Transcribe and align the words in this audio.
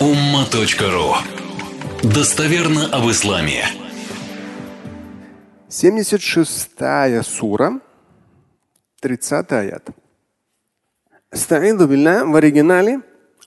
umma.ru 0.00 1.14
Достоверно 2.02 2.86
об 2.92 3.10
исламе. 3.10 3.64
76 5.68 7.24
сура, 7.24 7.80
30 9.00 9.52
аят. 9.52 9.88
استعيذ 11.34 11.86
بالله 11.86 12.32
в 12.32 12.36
оригинале 12.36 13.00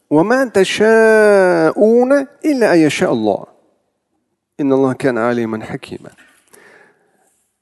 وما 0.10 0.46
تشاءون 0.46 2.12
إلا 2.46 2.74
أن 2.74 2.80
يشاء 2.80 3.14
الله 3.14 3.46
إن 4.60 4.74
الله 4.74 4.94
كان 4.94 5.18
عليما 5.18 5.66
حكيما 5.66 6.12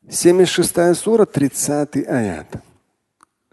76 0.09 0.95
сура, 0.95 1.25
30 1.25 2.07
аят. 2.07 2.47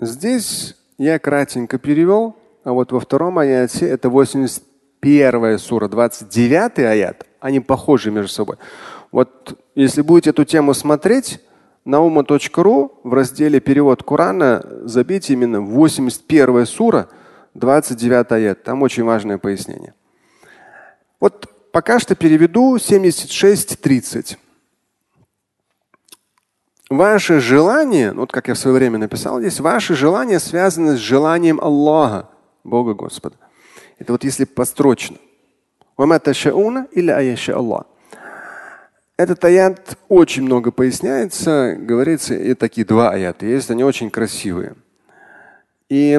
Здесь 0.01 0.77
я 0.99 1.19
кратенько 1.19 1.79
перевел, 1.79 2.37
а 2.65 2.73
вот 2.73 2.93
во 2.93 3.01
втором 3.01 3.39
аяте 3.39 3.89
это 3.89 4.09
81 5.02 5.60
сура, 5.60 5.88
29 5.88 6.80
аят. 6.80 7.26
Они 7.40 7.60
похожи 7.60 8.12
между 8.12 8.32
собой. 8.32 8.58
Вот 9.12 9.58
если 9.76 10.02
будете 10.02 10.32
эту 10.32 10.46
тему 10.46 10.74
смотреть, 10.74 11.40
ума.ру 11.86 13.00
в 13.04 13.14
разделе 13.14 13.60
перевод 13.60 14.04
Корана 14.04 14.64
забейте 14.84 15.34
именно 15.34 15.62
81 15.62 16.66
сура, 16.66 17.08
29 17.54 18.32
аят. 18.32 18.64
Там 18.64 18.82
очень 18.84 19.04
важное 19.04 19.38
пояснение. 19.38 19.94
Вот 21.20 21.48
пока 21.72 22.00
что 22.00 22.16
переведу 22.16 22.76
76.30. 22.76 24.38
Ваше 26.90 27.40
желание, 27.40 28.14
вот 28.14 28.32
как 28.32 28.48
я 28.48 28.56
в 28.56 28.58
свое 28.58 28.76
время 28.76 28.98
написал 28.98 29.40
здесь, 29.40 29.60
ваше 29.60 29.96
желание 29.96 30.40
связано 30.40 30.98
с 30.98 31.00
желанием 31.00 31.60
Аллаха, 31.62 32.30
Бога 32.64 32.96
Господа. 32.96 33.38
Это 34.00 34.14
вот 34.14 34.24
если 34.24 34.46
построчно. 34.46 35.18
Этот 39.18 39.44
аят 39.44 39.98
очень 40.08 40.44
много 40.44 40.72
поясняется, 40.72 41.76
говорится, 41.78 42.34
и 42.34 42.54
такие 42.54 42.88
два 42.88 43.12
аята 43.12 43.46
есть, 43.46 43.70
они 43.70 43.84
очень 43.84 44.10
красивые. 44.10 44.76
И 45.90 46.18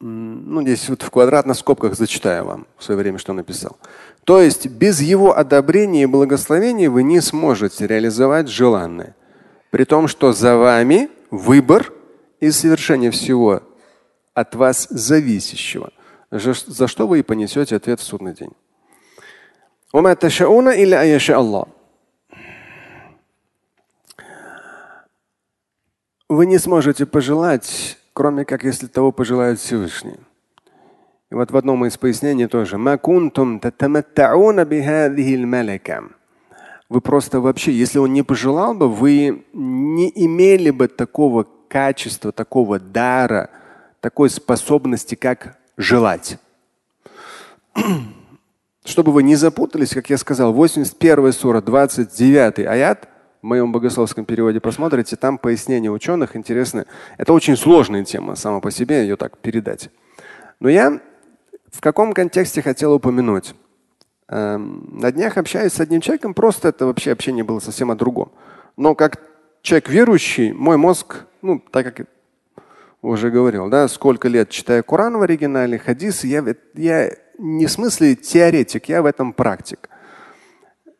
ну, 0.00 0.62
здесь 0.62 0.88
вот 0.88 1.02
в 1.02 1.10
квадратных 1.10 1.58
скобках 1.58 1.94
зачитаю 1.94 2.46
вам 2.46 2.66
в 2.78 2.84
свое 2.84 2.98
время, 2.98 3.18
что 3.18 3.34
написал. 3.34 3.76
То 4.24 4.40
есть 4.40 4.66
без 4.66 5.02
его 5.02 5.36
одобрения 5.36 6.04
и 6.04 6.06
благословения 6.06 6.88
вы 6.88 7.02
не 7.02 7.20
сможете 7.20 7.86
реализовать 7.86 8.48
желанное. 8.48 9.14
При 9.70 9.84
том, 9.84 10.08
что 10.08 10.32
за 10.32 10.56
вами 10.56 11.10
выбор 11.30 11.92
и 12.40 12.50
совершение 12.50 13.10
всего 13.10 13.62
от 14.34 14.54
вас 14.54 14.86
зависящего, 14.90 15.92
за 16.30 16.86
что 16.88 17.06
вы 17.06 17.20
и 17.20 17.22
понесете 17.22 17.76
ответ 17.76 18.00
в 18.00 18.04
судный 18.04 18.34
день. 18.34 18.52
Вы 26.28 26.46
не 26.46 26.58
сможете 26.58 27.06
пожелать, 27.06 27.98
кроме 28.12 28.44
как 28.44 28.62
если 28.62 28.86
того 28.86 29.10
пожелает 29.10 29.58
Всевышний. 29.58 30.16
И 31.30 31.34
вот 31.34 31.50
в 31.50 31.56
одном 31.56 31.84
из 31.86 31.96
пояснений 31.96 32.46
тоже. 32.46 32.76
Вы 36.88 37.00
просто 37.00 37.40
вообще, 37.40 37.72
если 37.72 37.98
он 37.98 38.12
не 38.12 38.22
пожелал 38.22 38.74
бы, 38.74 38.88
вы 38.88 39.44
не 39.52 40.12
имели 40.14 40.70
бы 40.70 40.88
такого 40.88 41.46
качества, 41.68 42.32
такого 42.32 42.80
дара, 42.80 43.50
такой 44.00 44.30
способности, 44.30 45.14
как 45.14 45.58
желать. 45.76 46.38
Чтобы 48.84 49.12
вы 49.12 49.22
не 49.22 49.36
запутались, 49.36 49.90
как 49.90 50.10
я 50.10 50.18
сказал, 50.18 50.52
81 50.52 51.32
сура, 51.32 51.60
29 51.60 52.66
аят, 52.66 53.08
в 53.42 53.46
моем 53.46 53.72
богословском 53.72 54.24
переводе 54.24 54.60
посмотрите, 54.60 55.16
там 55.16 55.38
пояснение 55.38 55.90
ученых 55.90 56.36
интересное. 56.36 56.86
Это 57.16 57.32
очень 57.32 57.56
сложная 57.56 58.04
тема 58.04 58.36
сама 58.36 58.60
по 58.60 58.70
себе, 58.70 59.02
ее 59.02 59.16
так 59.16 59.38
передать. 59.38 59.90
Но 60.60 60.68
я 60.68 61.00
в 61.70 61.80
каком 61.80 62.12
контексте 62.12 62.62
хотел 62.62 62.92
упомянуть? 62.92 63.54
Эм, 64.28 64.88
на 64.92 65.10
днях 65.12 65.38
общаюсь 65.38 65.72
с 65.72 65.80
одним 65.80 66.00
человеком, 66.00 66.34
просто 66.34 66.68
это 66.68 66.86
вообще 66.86 67.12
общение 67.12 67.44
было 67.44 67.60
совсем 67.60 67.90
о 67.90 67.94
другом. 67.94 68.32
Но 68.76 68.94
как 68.94 69.20
человек 69.62 69.88
верующий, 69.88 70.52
мой 70.52 70.76
мозг, 70.76 71.24
ну, 71.42 71.62
так 71.70 71.94
как 71.94 72.06
уже 73.02 73.30
говорил, 73.30 73.68
да, 73.68 73.88
сколько 73.88 74.28
лет 74.28 74.50
читаю 74.50 74.84
Коран 74.84 75.16
в 75.16 75.22
оригинале, 75.22 75.78
хадисы, 75.78 76.26
я, 76.26 76.44
я 76.74 77.10
не 77.38 77.66
в 77.66 77.70
смысле 77.70 78.14
теоретик, 78.14 78.88
я 78.88 79.02
в 79.02 79.06
этом 79.06 79.32
практик. 79.32 79.88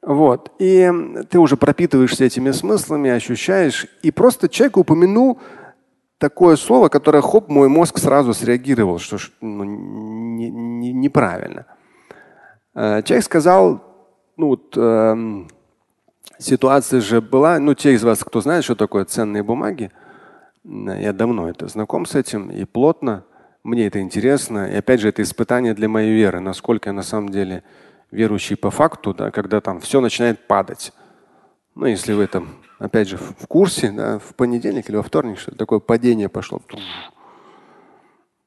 Вот. 0.03 0.51
И 0.59 0.91
ты 1.29 1.39
уже 1.39 1.57
пропитываешься 1.57 2.25
этими 2.25 2.53
смыслами, 2.53 3.11
ощущаешь. 3.11 3.87
И 4.03 4.11
просто 4.11 4.49
человек 4.49 4.79
упомянул 4.79 5.39
такое 6.19 6.57
слово, 6.57 6.89
которое 6.89 7.23
хоп, 7.23 7.49
мой 7.49 7.69
мозг 7.69 7.99
сразу 7.99 8.33
среагировал, 8.33 8.99
что 8.99 9.19
ну, 9.41 9.65
не, 9.65 10.51
не, 10.51 10.93
неправильно. 10.93 11.67
Э, 12.75 13.03
человек 13.03 13.25
сказал, 13.25 13.83
ну 14.37 14.49
вот 14.49 14.75
э, 14.77 15.47
ситуация 16.39 17.01
же 17.01 17.21
была, 17.21 17.59
ну 17.59 17.75
те 17.75 17.93
из 17.93 18.03
вас, 18.03 18.25
кто 18.25 18.41
знает, 18.41 18.65
что 18.65 18.75
такое 18.75 19.05
ценные 19.05 19.43
бумаги, 19.43 19.91
я 20.65 21.13
давно 21.13 21.49
это 21.49 21.69
знаком 21.69 22.07
с 22.07 22.15
этим 22.15 22.51
и 22.51 22.65
плотно. 22.65 23.25
Мне 23.63 23.87
это 23.87 24.01
интересно. 24.01 24.71
И 24.71 24.77
опять 24.77 25.01
же, 25.01 25.09
это 25.09 25.23
испытание 25.23 25.75
для 25.75 25.89
моей 25.89 26.15
веры, 26.15 26.41
насколько 26.41 26.89
я 26.89 26.93
на 26.93 27.03
самом 27.03 27.29
деле 27.29 27.63
верующий 28.11 28.57
по 28.57 28.71
факту, 28.71 29.15
да, 29.15 29.31
когда 29.31 29.61
там 29.61 29.81
все 29.81 30.01
начинает 30.01 30.47
падать. 30.47 30.93
Ну, 31.75 31.87
если 31.87 32.13
вы 32.13 32.27
там 32.27 32.49
опять 32.81 33.09
же, 33.09 33.17
в 33.19 33.47
курсе, 33.47 33.93
да, 33.93 34.19
в 34.19 34.35
понедельник 34.35 34.89
или 34.89 34.97
во 34.97 35.03
вторник, 35.03 35.39
что 35.39 35.55
такое 35.55 35.79
падение 35.79 36.29
пошло 36.29 36.61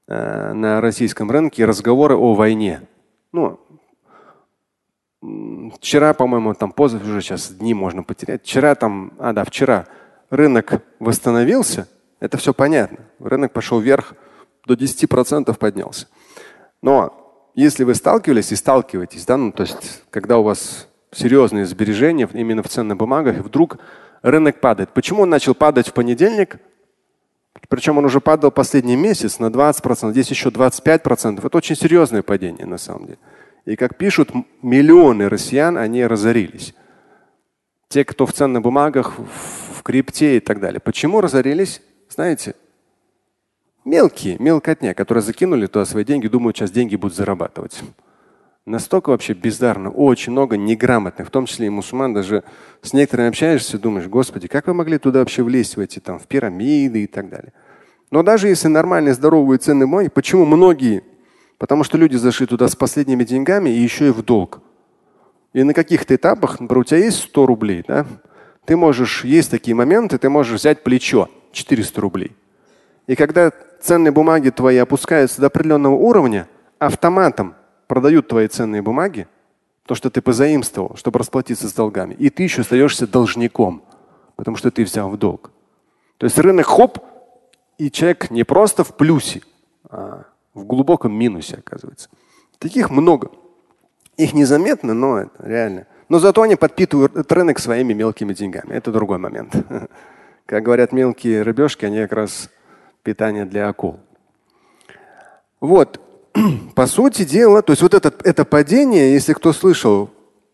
э, 0.07 0.53
на 0.53 0.81
российском 0.81 1.31
рынке 1.31 1.63
разговоры 1.65 2.15
о 2.15 2.33
войне. 2.33 2.81
Ну, 3.31 3.59
вчера, 5.77 6.13
по-моему, 6.13 6.53
там 6.55 6.71
позов 6.71 7.03
уже 7.03 7.21
сейчас 7.21 7.53
дни 7.53 7.73
можно 7.73 8.03
потерять. 8.03 8.41
Вчера 8.41 8.75
там, 8.75 9.13
а 9.19 9.33
да, 9.33 9.45
вчера 9.45 9.87
рынок 10.29 10.83
восстановился, 10.99 11.87
это 12.23 12.37
все 12.37 12.53
понятно. 12.53 12.99
Рынок 13.19 13.51
пошел 13.51 13.81
вверх, 13.81 14.13
до 14.65 14.75
10% 14.75 15.53
поднялся. 15.57 16.07
Но 16.81 17.51
если 17.53 17.83
вы 17.83 17.95
сталкивались 17.95 18.53
и 18.53 18.55
сталкиваетесь, 18.55 19.25
да, 19.25 19.35
ну, 19.35 19.51
то 19.51 19.63
есть, 19.63 20.03
когда 20.09 20.37
у 20.37 20.43
вас 20.43 20.87
серьезные 21.11 21.65
сбережения 21.65 22.29
именно 22.31 22.63
в 22.63 22.69
ценных 22.69 22.95
бумагах, 22.95 23.39
вдруг 23.39 23.77
рынок 24.21 24.61
падает. 24.61 24.91
Почему 24.93 25.23
он 25.23 25.29
начал 25.29 25.53
падать 25.53 25.89
в 25.89 25.93
понедельник? 25.93 26.59
Причем 27.67 27.97
он 27.97 28.05
уже 28.05 28.21
падал 28.21 28.51
последний 28.51 28.95
месяц 28.95 29.39
на 29.39 29.47
20%, 29.47 30.11
здесь 30.11 30.29
еще 30.29 30.47
25%. 30.47 31.45
Это 31.45 31.57
очень 31.57 31.75
серьезное 31.75 32.21
падение 32.21 32.65
на 32.65 32.77
самом 32.77 33.07
деле. 33.07 33.19
И 33.65 33.75
как 33.75 33.97
пишут, 33.97 34.31
миллионы 34.61 35.27
россиян, 35.27 35.77
они 35.77 36.05
разорились. 36.05 36.73
Те, 37.89 38.05
кто 38.05 38.25
в 38.25 38.31
ценных 38.31 38.61
бумагах, 38.61 39.15
в 39.17 39.83
крипте 39.83 40.37
и 40.37 40.39
так 40.39 40.61
далее. 40.61 40.79
Почему 40.79 41.19
разорились? 41.19 41.81
Знаете, 42.13 42.55
мелкие, 43.85 44.37
мелкотня, 44.39 44.93
которые 44.93 45.23
закинули 45.23 45.65
туда 45.67 45.85
свои 45.85 46.03
деньги, 46.03 46.27
думают, 46.27 46.57
сейчас 46.57 46.71
деньги 46.71 46.95
будут 46.95 47.17
зарабатывать 47.17 47.81
настолько 48.65 49.09
вообще 49.09 49.33
бездарно, 49.33 49.89
очень 49.89 50.31
много 50.31 50.57
неграмотных, 50.57 51.27
в 51.27 51.31
том 51.31 51.45
числе 51.45 51.67
и 51.67 51.69
мусульман, 51.69 52.13
даже 52.13 52.43
с 52.81 52.93
некоторыми 52.93 53.29
общаешься, 53.29 53.77
думаешь, 53.77 54.07
господи, 54.07 54.47
как 54.47 54.67
вы 54.67 54.73
могли 54.73 54.97
туда 54.97 55.19
вообще 55.19 55.43
влезть 55.43 55.75
в 55.75 55.79
эти 55.79 55.99
там 55.99 56.19
в 56.19 56.27
пирамиды 56.27 57.03
и 57.03 57.07
так 57.07 57.29
далее. 57.29 57.53
Но 58.09 58.23
даже 58.23 58.47
если 58.47 58.67
нормальные, 58.67 59.15
здоровые 59.15 59.57
цены 59.57 59.85
мой, 59.85 60.09
почему 60.09 60.45
многие? 60.45 61.03
Потому 61.57 61.83
что 61.83 61.97
люди 61.97 62.15
зашли 62.15 62.45
туда 62.45 62.67
с 62.67 62.75
последними 62.75 63.23
деньгами 63.23 63.69
и 63.69 63.79
еще 63.79 64.07
и 64.07 64.11
в 64.11 64.21
долг. 64.21 64.61
И 65.53 65.63
на 65.63 65.73
каких-то 65.73 66.15
этапах, 66.15 66.59
например, 66.59 66.79
у 66.79 66.83
тебя 66.83 66.99
есть 66.99 67.17
100 67.17 67.45
рублей, 67.45 67.83
да? 67.87 68.05
Ты 68.65 68.77
можешь, 68.77 69.25
есть 69.25 69.51
такие 69.51 69.75
моменты, 69.75 70.17
ты 70.17 70.29
можешь 70.29 70.59
взять 70.59 70.83
плечо 70.83 71.29
400 71.53 72.01
рублей. 72.01 72.35
И 73.07 73.15
когда 73.15 73.51
ценные 73.81 74.11
бумаги 74.11 74.49
твои 74.49 74.77
опускаются 74.77 75.39
до 75.41 75.47
определенного 75.47 75.95
уровня, 75.95 76.47
автоматом 76.79 77.55
продают 77.87 78.27
твои 78.27 78.47
ценные 78.47 78.81
бумаги, 78.81 79.27
то, 79.85 79.95
что 79.95 80.09
ты 80.09 80.21
позаимствовал, 80.21 80.95
чтобы 80.95 81.19
расплатиться 81.19 81.67
с 81.67 81.73
долгами, 81.73 82.13
и 82.13 82.29
ты 82.29 82.43
еще 82.43 82.61
остаешься 82.61 83.05
должником, 83.05 83.83
потому 84.35 84.57
что 84.57 84.71
ты 84.71 84.83
взял 84.83 85.09
в 85.09 85.17
долг. 85.17 85.51
То 86.17 86.25
есть 86.25 86.37
рынок 86.37 86.65
хоп, 86.65 86.99
и 87.77 87.91
человек 87.91 88.31
не 88.31 88.43
просто 88.43 88.83
в 88.83 88.95
плюсе, 88.95 89.41
а 89.89 90.23
в 90.53 90.63
глубоком 90.63 91.13
минусе 91.13 91.57
оказывается. 91.57 92.09
Таких 92.59 92.89
много. 92.89 93.31
Их 94.15 94.33
незаметно, 94.33 94.93
но 94.93 95.19
это 95.19 95.45
реально. 95.45 95.87
Но 96.07 96.19
зато 96.19 96.43
они 96.43 96.55
подпитывают 96.55 97.31
рынок 97.31 97.59
своими 97.59 97.93
мелкими 97.93 98.33
деньгами. 98.33 98.73
Это 98.73 98.91
другой 98.91 99.17
момент. 99.17 99.55
Как 100.45 100.63
говорят 100.63 100.91
мелкие 100.91 101.41
рыбешки, 101.41 101.85
они 101.85 101.99
как 101.99 102.13
раз 102.13 102.49
питание 103.03 103.45
для 103.45 103.69
акул. 103.69 103.99
Вот. 105.59 105.99
по 106.75 106.87
сути 106.87 107.23
дела, 107.23 107.61
то 107.61 107.73
есть 107.73 107.81
вот 107.81 107.93
это, 107.93 108.13
это 108.23 108.45
падение, 108.45 109.13
если 109.13 109.33
кто 109.33 109.53
слышал, 109.53 110.09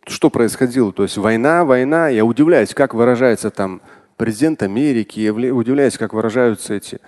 что 0.06 0.30
происходило, 0.30 0.92
то 0.92 1.04
есть 1.04 1.18
война, 1.18 1.66
война, 1.66 2.10
я 2.10 2.26
удивляюсь, 2.26 2.74
как 2.74 2.94
выражается 2.94 3.50
там 3.50 3.82
президент 4.18 4.64
Америки, 4.64 5.20
я 5.20 5.34
удивляюсь, 5.34 5.98
как 5.98 6.14
выражаются 6.14 6.74
эти 6.74 7.00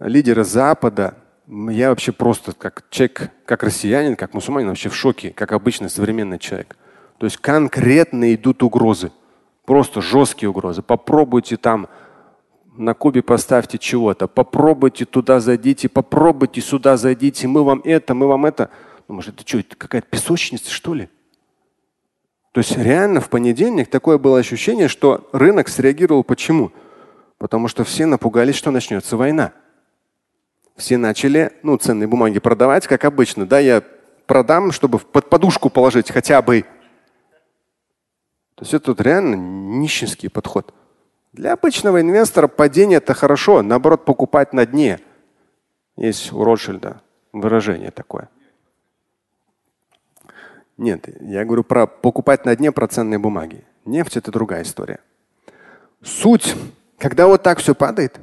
лидеры 0.00 0.44
Запада. 0.44 1.14
Я 1.46 1.90
вообще 1.90 2.12
просто 2.12 2.52
как 2.52 2.84
человек, 2.90 3.30
как 3.44 3.62
россиянин, 3.62 4.16
как 4.16 4.34
мусульманин 4.34 4.68
вообще 4.68 4.88
в 4.88 4.96
шоке, 4.96 5.30
как 5.30 5.52
обычный 5.52 5.90
современный 5.90 6.38
человек. 6.38 6.76
То 7.18 7.26
есть 7.26 7.36
конкретно 7.36 8.34
идут 8.34 8.62
угрозы, 8.62 9.12
просто 9.64 10.00
жесткие 10.00 10.50
угрозы. 10.50 10.82
Попробуйте 10.82 11.56
там 11.56 11.88
на 12.76 12.94
Кубе 12.94 13.22
поставьте 13.22 13.78
чего-то, 13.78 14.26
попробуйте 14.26 15.04
туда 15.04 15.40
зайдите, 15.40 15.88
попробуйте 15.88 16.60
сюда 16.60 16.96
зайдите, 16.96 17.46
мы 17.46 17.62
вам 17.62 17.80
это, 17.84 18.14
мы 18.14 18.26
вам 18.26 18.46
это. 18.46 18.70
Ну, 19.08 19.16
может, 19.16 19.34
это 19.34 19.48
что, 19.48 19.58
это 19.58 19.76
какая-то 19.76 20.08
песочница, 20.08 20.70
что 20.70 20.94
ли? 20.94 21.08
То 22.52 22.60
есть 22.60 22.76
реально 22.76 23.20
в 23.20 23.30
понедельник 23.30 23.88
такое 23.88 24.18
было 24.18 24.38
ощущение, 24.38 24.88
что 24.88 25.28
рынок 25.32 25.68
среагировал 25.68 26.22
почему? 26.22 26.72
Потому 27.38 27.68
что 27.68 27.84
все 27.84 28.06
напугались, 28.06 28.54
что 28.54 28.70
начнется 28.70 29.16
война. 29.16 29.52
Все 30.76 30.96
начали 30.96 31.52
ну, 31.62 31.76
ценные 31.76 32.06
бумаги 32.06 32.38
продавать, 32.38 32.86
как 32.86 33.04
обычно. 33.04 33.46
Да, 33.46 33.58
я 33.58 33.82
продам, 34.26 34.72
чтобы 34.72 34.98
под 34.98 35.28
подушку 35.28 35.68
положить 35.68 36.10
хотя 36.10 36.42
бы. 36.42 36.62
То 38.54 38.62
есть 38.62 38.74
это 38.74 38.92
вот 38.92 39.00
реально 39.00 39.34
нищенский 39.34 40.30
подход. 40.30 40.72
Для 41.34 41.54
обычного 41.54 42.00
инвестора 42.00 42.46
падение 42.46 42.98
это 42.98 43.12
хорошо, 43.12 43.60
наоборот, 43.62 44.04
покупать 44.04 44.52
на 44.52 44.66
дне. 44.66 45.00
Есть 45.96 46.32
у 46.32 46.44
Ротшильда 46.44 47.02
выражение 47.32 47.90
такое. 47.90 48.28
Нет, 50.76 51.08
я 51.20 51.44
говорю 51.44 51.64
про 51.64 51.88
покупать 51.88 52.44
на 52.44 52.54
дне 52.54 52.70
про 52.70 52.86
ценные 52.86 53.18
бумаги. 53.18 53.64
Нефть 53.84 54.16
это 54.16 54.30
другая 54.30 54.62
история. 54.62 55.00
Суть, 56.04 56.54
когда 56.98 57.26
вот 57.26 57.42
так 57.42 57.58
все 57.58 57.74
падает, 57.74 58.20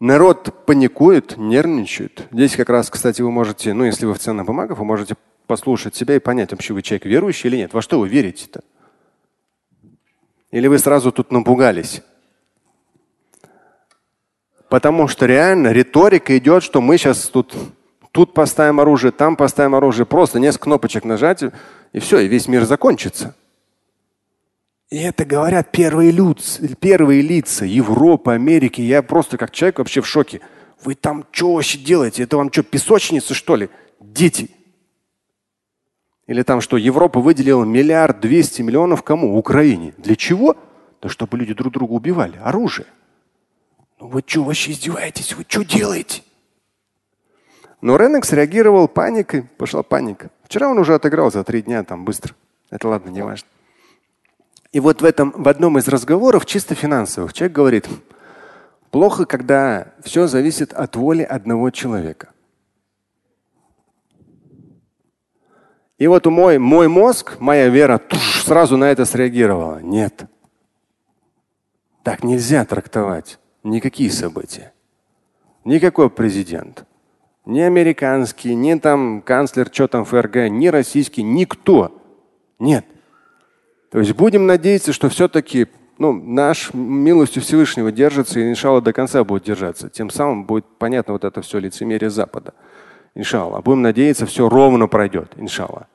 народ 0.00 0.66
паникует, 0.66 1.36
нервничает. 1.36 2.26
Здесь 2.32 2.56
как 2.56 2.68
раз, 2.68 2.90
кстати, 2.90 3.22
вы 3.22 3.30
можете, 3.30 3.74
ну 3.74 3.84
если 3.84 4.06
вы 4.06 4.14
в 4.14 4.18
ценных 4.18 4.44
бумагах, 4.44 4.78
вы 4.78 4.84
можете 4.84 5.14
послушать 5.46 5.94
себя 5.94 6.16
и 6.16 6.20
понять, 6.20 6.50
вообще 6.50 6.74
вы 6.74 6.82
человек 6.82 7.04
верующий 7.04 7.48
или 7.48 7.58
нет. 7.58 7.74
Во 7.74 7.80
что 7.80 8.00
вы 8.00 8.08
верите-то? 8.08 8.62
Или 10.50 10.66
вы 10.66 10.78
сразу 10.78 11.12
тут 11.12 11.30
напугались? 11.30 12.02
Потому 14.68 15.08
что 15.08 15.26
реально 15.26 15.72
риторика 15.72 16.36
идет, 16.38 16.62
что 16.62 16.80
мы 16.80 16.96
сейчас 16.96 17.26
тут, 17.26 17.54
тут 18.12 18.34
поставим 18.34 18.80
оружие, 18.80 19.10
там 19.10 19.36
поставим 19.36 19.74
оружие. 19.74 20.06
Просто 20.06 20.38
несколько 20.38 20.64
кнопочек 20.64 21.04
нажать, 21.04 21.42
и 21.92 21.98
все, 21.98 22.20
и 22.20 22.28
весь 22.28 22.46
мир 22.46 22.64
закончится. 22.64 23.34
И 24.90 24.98
это 24.98 25.24
говорят 25.24 25.70
первые, 25.70 26.10
люд, 26.10 26.40
первые 26.80 27.22
лица 27.22 27.64
Европы, 27.64 28.32
Америки. 28.32 28.80
Я 28.80 29.02
просто 29.02 29.38
как 29.38 29.52
человек 29.52 29.78
вообще 29.78 30.00
в 30.00 30.06
шоке. 30.06 30.40
Вы 30.82 30.94
там 30.96 31.24
что 31.30 31.54
вообще 31.54 31.78
делаете? 31.78 32.24
Это 32.24 32.36
вам 32.36 32.52
что, 32.52 32.64
песочница, 32.64 33.34
что 33.34 33.54
ли? 33.54 33.70
Дети. 34.00 34.50
Или 36.30 36.42
там 36.44 36.60
что, 36.60 36.76
Европа 36.76 37.18
выделила 37.18 37.64
миллиард 37.64 38.20
двести 38.20 38.62
миллионов 38.62 39.02
кому? 39.02 39.36
Украине. 39.36 39.94
Для 39.98 40.14
чего? 40.14 40.56
Да 41.02 41.08
чтобы 41.08 41.36
люди 41.36 41.54
друг 41.54 41.72
друга 41.72 41.90
убивали. 41.90 42.38
Оружие. 42.44 42.86
Ну 43.98 44.06
вы 44.06 44.22
что 44.24 44.44
вообще 44.44 44.70
издеваетесь? 44.70 45.34
Вы 45.34 45.44
что 45.48 45.64
делаете? 45.64 46.22
Но 47.80 47.96
рынок 47.96 48.24
среагировал 48.24 48.86
паникой, 48.86 49.42
пошла 49.42 49.82
паника. 49.82 50.30
Вчера 50.44 50.68
он 50.68 50.78
уже 50.78 50.94
отыграл 50.94 51.32
за 51.32 51.42
три 51.42 51.62
дня, 51.62 51.82
там 51.82 52.04
быстро. 52.04 52.32
Это 52.70 52.86
ладно, 52.86 53.10
не 53.10 53.22
важно. 53.22 53.48
И 54.70 54.78
вот 54.78 55.02
в 55.02 55.04
этом, 55.04 55.32
в 55.32 55.48
одном 55.48 55.78
из 55.78 55.88
разговоров, 55.88 56.46
чисто 56.46 56.76
финансовых, 56.76 57.32
человек 57.32 57.56
говорит, 57.56 57.88
плохо, 58.92 59.24
когда 59.24 59.88
все 60.04 60.28
зависит 60.28 60.72
от 60.74 60.94
воли 60.94 61.24
одного 61.24 61.70
человека. 61.70 62.28
И 66.00 66.06
вот 66.06 66.24
мой, 66.24 66.56
мой 66.56 66.88
мозг, 66.88 67.36
моя 67.40 67.68
вера 67.68 67.98
туш, 67.98 68.42
сразу 68.44 68.78
на 68.78 68.90
это 68.90 69.04
среагировала. 69.04 69.80
Нет. 69.82 70.24
Так 72.02 72.24
нельзя 72.24 72.64
трактовать 72.64 73.38
никакие 73.62 74.10
события. 74.10 74.72
Никакой 75.62 76.08
президент. 76.08 76.86
Ни 77.44 77.60
американский, 77.60 78.54
ни 78.54 78.74
там 78.76 79.20
канцлер, 79.20 79.68
что 79.70 79.88
там 79.88 80.06
ФРГ, 80.06 80.48
ни 80.48 80.68
российский, 80.68 81.22
никто. 81.22 81.94
Нет. 82.58 82.86
То 83.90 83.98
есть 83.98 84.14
будем 84.14 84.46
надеяться, 84.46 84.94
что 84.94 85.10
все-таки 85.10 85.68
ну, 85.98 86.14
наш 86.14 86.72
милостью 86.72 87.42
Всевышнего 87.42 87.92
держится 87.92 88.40
и 88.40 88.48
иншалла 88.48 88.80
до 88.80 88.94
конца 88.94 89.22
будет 89.22 89.44
держаться. 89.44 89.90
Тем 89.90 90.08
самым 90.08 90.46
будет 90.46 90.64
понятно 90.78 91.12
вот 91.12 91.24
это 91.24 91.42
все 91.42 91.58
лицемерие 91.58 92.08
Запада. 92.08 92.54
Иншалла. 93.14 93.60
Будем 93.60 93.82
надеяться, 93.82 94.26
все 94.26 94.48
ровно 94.48 94.86
пройдет, 94.86 95.32
иншалла. 95.36 95.88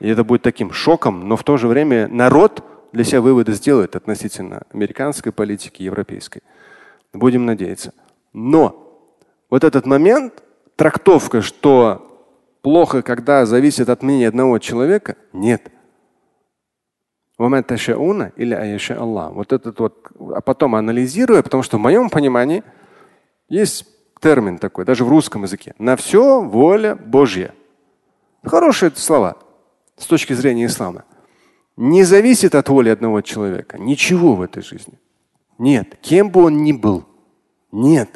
И 0.00 0.08
это 0.08 0.24
будет 0.24 0.42
таким 0.42 0.72
шоком, 0.72 1.28
но 1.28 1.36
в 1.36 1.44
то 1.44 1.56
же 1.56 1.68
время 1.68 2.08
народ 2.08 2.64
для 2.92 3.04
себя 3.04 3.20
выводы 3.20 3.52
сделает 3.52 3.96
относительно 3.96 4.62
американской 4.72 5.32
политики, 5.32 5.82
европейской. 5.82 6.42
Будем 7.12 7.44
надеяться. 7.46 7.92
Но 8.32 8.84
вот 9.50 9.64
этот 9.64 9.86
момент, 9.86 10.42
трактовка, 10.76 11.42
что 11.42 12.26
плохо, 12.62 13.02
когда 13.02 13.46
зависит 13.46 13.88
от 13.88 14.02
мнения 14.02 14.28
одного 14.28 14.58
человека, 14.58 15.16
нет. 15.32 15.70
или 18.36 18.54
Аллах. 18.96 19.32
Вот 19.32 19.52
этот 19.52 19.80
вот, 19.80 20.08
а 20.34 20.40
потом 20.40 20.76
анализируя, 20.76 21.42
потому 21.42 21.62
что 21.62 21.78
в 21.78 21.80
моем 21.80 22.10
понимании 22.10 22.62
есть 23.48 23.86
термин 24.24 24.58
такой, 24.58 24.86
даже 24.86 25.04
в 25.04 25.08
русском 25.08 25.42
языке. 25.42 25.74
На 25.78 25.96
все 25.96 26.40
воля 26.40 26.94
Божья. 26.94 27.54
Хорошие 28.42 28.90
слова 28.94 29.36
с 29.98 30.06
точки 30.06 30.32
зрения 30.32 30.64
ислама. 30.64 31.04
Не 31.76 32.04
зависит 32.04 32.54
от 32.54 32.68
воли 32.70 32.88
одного 32.88 33.20
человека. 33.20 33.76
Ничего 33.78 34.34
в 34.34 34.40
этой 34.40 34.62
жизни. 34.62 34.94
Нет. 35.58 35.98
Кем 36.00 36.30
бы 36.30 36.44
он 36.44 36.62
ни 36.62 36.72
был. 36.72 37.04
Нет. 37.70 38.08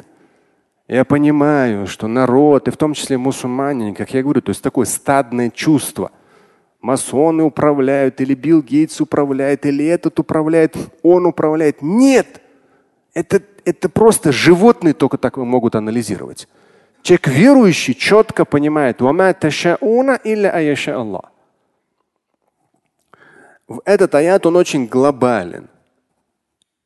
Я 0.87 1.05
понимаю, 1.05 1.85
что 1.85 2.07
народ, 2.07 2.67
и 2.67 2.71
в 2.71 2.77
том 2.77 2.95
числе 2.95 3.19
мусульмане, 3.19 3.93
как 3.93 4.11
я 4.15 4.23
говорю, 4.23 4.41
то 4.41 4.49
есть 4.49 4.63
такое 4.63 4.85
стадное 4.85 5.51
чувство. 5.51 6.11
Масоны 6.81 7.43
управляют, 7.43 8.19
или 8.19 8.33
Билл 8.33 8.63
Гейтс 8.63 8.99
управляет, 8.99 9.67
или 9.67 9.85
этот 9.85 10.17
управляет, 10.19 10.75
он 11.03 11.27
управляет. 11.27 11.83
Нет! 11.83 12.38
Это, 13.19 13.41
это 13.65 13.89
просто 13.89 14.31
животные 14.31 14.93
только 14.93 15.17
так 15.17 15.35
могут 15.35 15.75
анализировать. 15.75 16.47
Человек 17.01 17.27
верующий 17.27 17.93
четко 17.93 18.45
понимает, 18.45 19.01
этот 23.83 24.15
аят, 24.15 24.45
он 24.45 24.55
очень 24.55 24.87
глобален. 24.87 25.67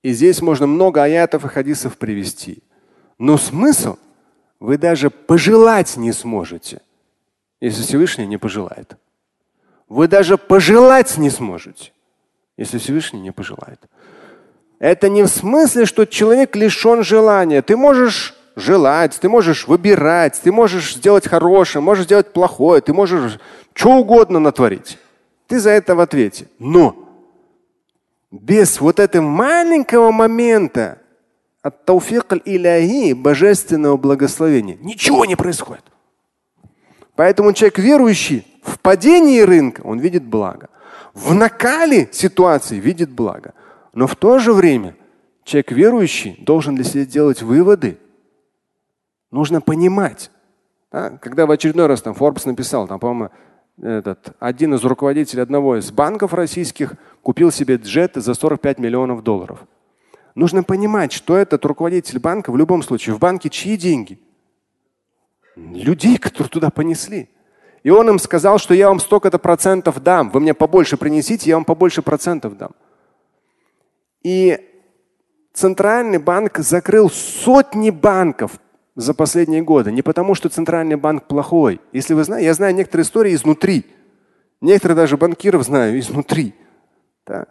И 0.01 0.11
здесь 0.11 0.41
можно 0.41 0.65
много 0.65 1.03
аятов 1.03 1.45
и 1.45 1.47
хадисов 1.49 1.99
привести. 1.99 2.63
Но 3.19 3.37
смысл 3.37 3.97
вы 4.59 4.79
даже 4.79 5.11
пожелать 5.11 5.97
не 5.97 6.11
сможете, 6.11 6.81
если 7.61 7.83
Всевышний 7.83 8.25
не 8.25 8.37
пожелает. 8.37 8.97
Вы 9.87 10.07
даже 10.07 10.39
пожелать 10.39 11.15
не 11.17 11.29
сможете, 11.29 11.91
если 12.57 12.79
Всевышний 12.79 13.21
не 13.21 13.31
пожелает. 13.31 13.79
Это 14.83 15.07
не 15.07 15.23
в 15.23 15.29
смысле, 15.29 15.85
что 15.85 16.05
человек 16.05 16.57
лишен 16.57 17.05
желания. 17.05 17.61
Ты 17.61 17.77
можешь 17.77 18.35
желать, 18.57 19.17
ты 19.17 19.29
можешь 19.29 19.65
выбирать, 19.65 20.37
ты 20.43 20.51
можешь 20.51 20.95
сделать 20.95 21.25
хорошее, 21.25 21.81
можешь 21.81 22.03
сделать 22.03 22.33
плохое, 22.33 22.81
ты 22.81 22.91
можешь 22.93 23.39
что 23.73 23.91
угодно 23.91 24.39
натворить. 24.39 24.97
Ты 25.47 25.61
за 25.61 25.69
это 25.69 25.95
в 25.95 26.01
ответе. 26.01 26.47
Но 26.59 26.97
без 28.29 28.81
вот 28.81 28.99
этого 28.99 29.25
маленького 29.25 30.11
момента 30.11 30.97
от 31.61 31.85
тауфик 31.85 32.33
иляхи, 32.43 33.13
божественного 33.13 33.95
благословения, 33.95 34.77
ничего 34.81 35.23
не 35.23 35.37
происходит. 35.37 35.85
Поэтому 37.15 37.53
человек 37.53 37.79
верующий 37.79 38.45
в 38.61 38.77
падении 38.79 39.39
рынка, 39.39 39.79
он 39.85 39.99
видит 39.99 40.23
благо. 40.23 40.67
В 41.13 41.33
накале 41.33 42.09
ситуации 42.11 42.81
видит 42.81 43.11
благо. 43.11 43.53
Но 43.93 44.07
в 44.07 44.15
то 44.15 44.39
же 44.39 44.53
время 44.53 44.95
человек 45.43 45.71
верующий 45.71 46.35
должен 46.39 46.75
для 46.75 46.83
себя 46.83 47.05
делать 47.05 47.41
выводы. 47.41 47.99
Нужно 49.31 49.61
понимать. 49.61 50.31
Да? 50.91 51.11
Когда 51.21 51.45
в 51.45 51.51
очередной 51.51 51.87
раз 51.87 52.01
там 52.01 52.13
Forbes 52.13 52.43
написал, 52.45 52.87
там, 52.87 52.99
по-моему, 52.99 53.29
этот, 53.81 54.35
один 54.39 54.73
из 54.75 54.83
руководителей 54.83 55.41
одного 55.41 55.77
из 55.77 55.91
банков 55.91 56.33
российских 56.33 56.93
купил 57.21 57.51
себе 57.51 57.75
джет 57.75 58.13
за 58.15 58.33
45 58.33 58.79
миллионов 58.79 59.23
долларов. 59.23 59.65
Нужно 60.35 60.63
понимать, 60.63 61.11
что 61.11 61.37
этот 61.37 61.63
руководитель 61.65 62.19
банка 62.19 62.51
в 62.51 62.57
любом 62.57 62.81
случае 62.81 63.15
в 63.15 63.19
банке 63.19 63.49
чьи 63.49 63.77
деньги? 63.77 64.19
Людей, 65.55 66.17
которые 66.17 66.49
туда 66.49 66.71
понесли. 66.71 67.29
И 67.83 67.89
он 67.89 68.09
им 68.09 68.17
сказал, 68.17 68.57
что 68.57 68.73
я 68.73 68.87
вам 68.87 68.99
столько-то 68.99 69.37
процентов 69.37 70.01
дам. 70.01 70.31
Вы 70.31 70.39
мне 70.39 70.53
побольше 70.53 70.97
принесите, 70.97 71.49
я 71.49 71.57
вам 71.57 71.65
побольше 71.65 72.01
процентов 72.01 72.57
дам. 72.57 72.71
И 74.23 74.59
Центральный 75.53 76.17
банк 76.17 76.57
закрыл 76.57 77.09
сотни 77.09 77.91
банков 77.91 78.53
за 78.95 79.13
последние 79.13 79.61
годы. 79.61 79.91
Не 79.91 80.01
потому, 80.01 80.33
что 80.35 80.49
Центральный 80.49 80.95
банк 80.95 81.27
плохой. 81.27 81.79
Если 81.91 82.13
вы 82.13 82.23
знаете, 82.23 82.47
я 82.47 82.53
знаю 82.53 82.73
некоторые 82.73 83.05
истории 83.05 83.35
изнутри. 83.35 83.85
Некоторые 84.61 84.95
даже 84.95 85.17
банкиров 85.17 85.63
знаю 85.63 85.99
изнутри. 85.99 86.55
Да. 87.27 87.45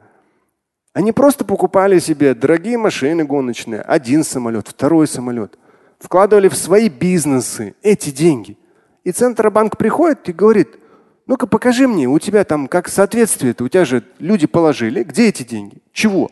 Они 0.95 1.13
просто 1.13 1.45
покупали 1.45 1.99
себе 1.99 2.35
дорогие 2.35 2.77
машины 2.77 3.25
гоночные, 3.25 3.81
один 3.81 4.25
самолет, 4.25 4.69
второй 4.69 5.07
самолет, 5.07 5.59
вкладывали 5.99 6.49
в 6.49 6.57
свои 6.57 6.89
бизнесы 6.89 7.75
эти 7.83 8.11
деньги. 8.11 8.59
И 9.05 9.13
Центробанк 9.13 9.79
приходит 9.79 10.29
и 10.29 10.33
говорит, 10.33 10.79
ну-ка 11.27 11.47
покажи 11.47 11.89
мне, 11.89 12.09
у 12.09 12.19
тебя 12.19 12.45
там 12.45 12.69
как 12.69 12.89
соответствие, 12.89 13.55
у 13.59 13.69
тебя 13.69 13.85
же 13.85 14.05
люди 14.19 14.47
положили, 14.47 15.03
где 15.03 15.29
эти 15.29 15.45
деньги? 15.45 15.83
Чего? 15.93 16.31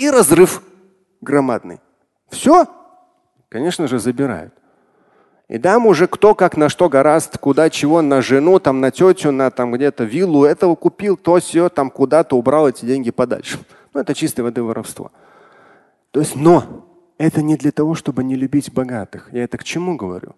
И 0.00 0.08
разрыв 0.08 0.62
громадный. 1.20 1.78
Все? 2.30 2.66
Конечно 3.50 3.86
же, 3.86 3.98
забирают. 3.98 4.54
И 5.48 5.58
там 5.58 5.86
уже 5.86 6.06
кто 6.06 6.34
как 6.34 6.56
на 6.56 6.70
что 6.70 6.88
гораст, 6.88 7.36
куда 7.36 7.68
чего, 7.68 8.00
на 8.00 8.22
жену, 8.22 8.58
там, 8.60 8.80
на 8.80 8.90
тетю, 8.90 9.30
на 9.30 9.50
там 9.50 9.72
где-то 9.72 10.04
виллу, 10.04 10.46
этого 10.46 10.74
купил, 10.74 11.18
то 11.18 11.38
все, 11.38 11.68
там 11.68 11.90
куда-то 11.90 12.38
убрал 12.38 12.66
эти 12.66 12.86
деньги 12.86 13.10
подальше. 13.10 13.58
Ну, 13.92 14.00
это 14.00 14.14
чистой 14.14 14.40
воды 14.40 14.62
воровство. 14.62 15.12
То 16.12 16.20
есть, 16.20 16.34
но 16.34 16.86
это 17.18 17.42
не 17.42 17.56
для 17.56 17.70
того, 17.70 17.94
чтобы 17.94 18.24
не 18.24 18.36
любить 18.36 18.72
богатых. 18.72 19.28
Я 19.32 19.44
это 19.44 19.58
к 19.58 19.64
чему 19.64 19.96
говорю? 19.96 20.34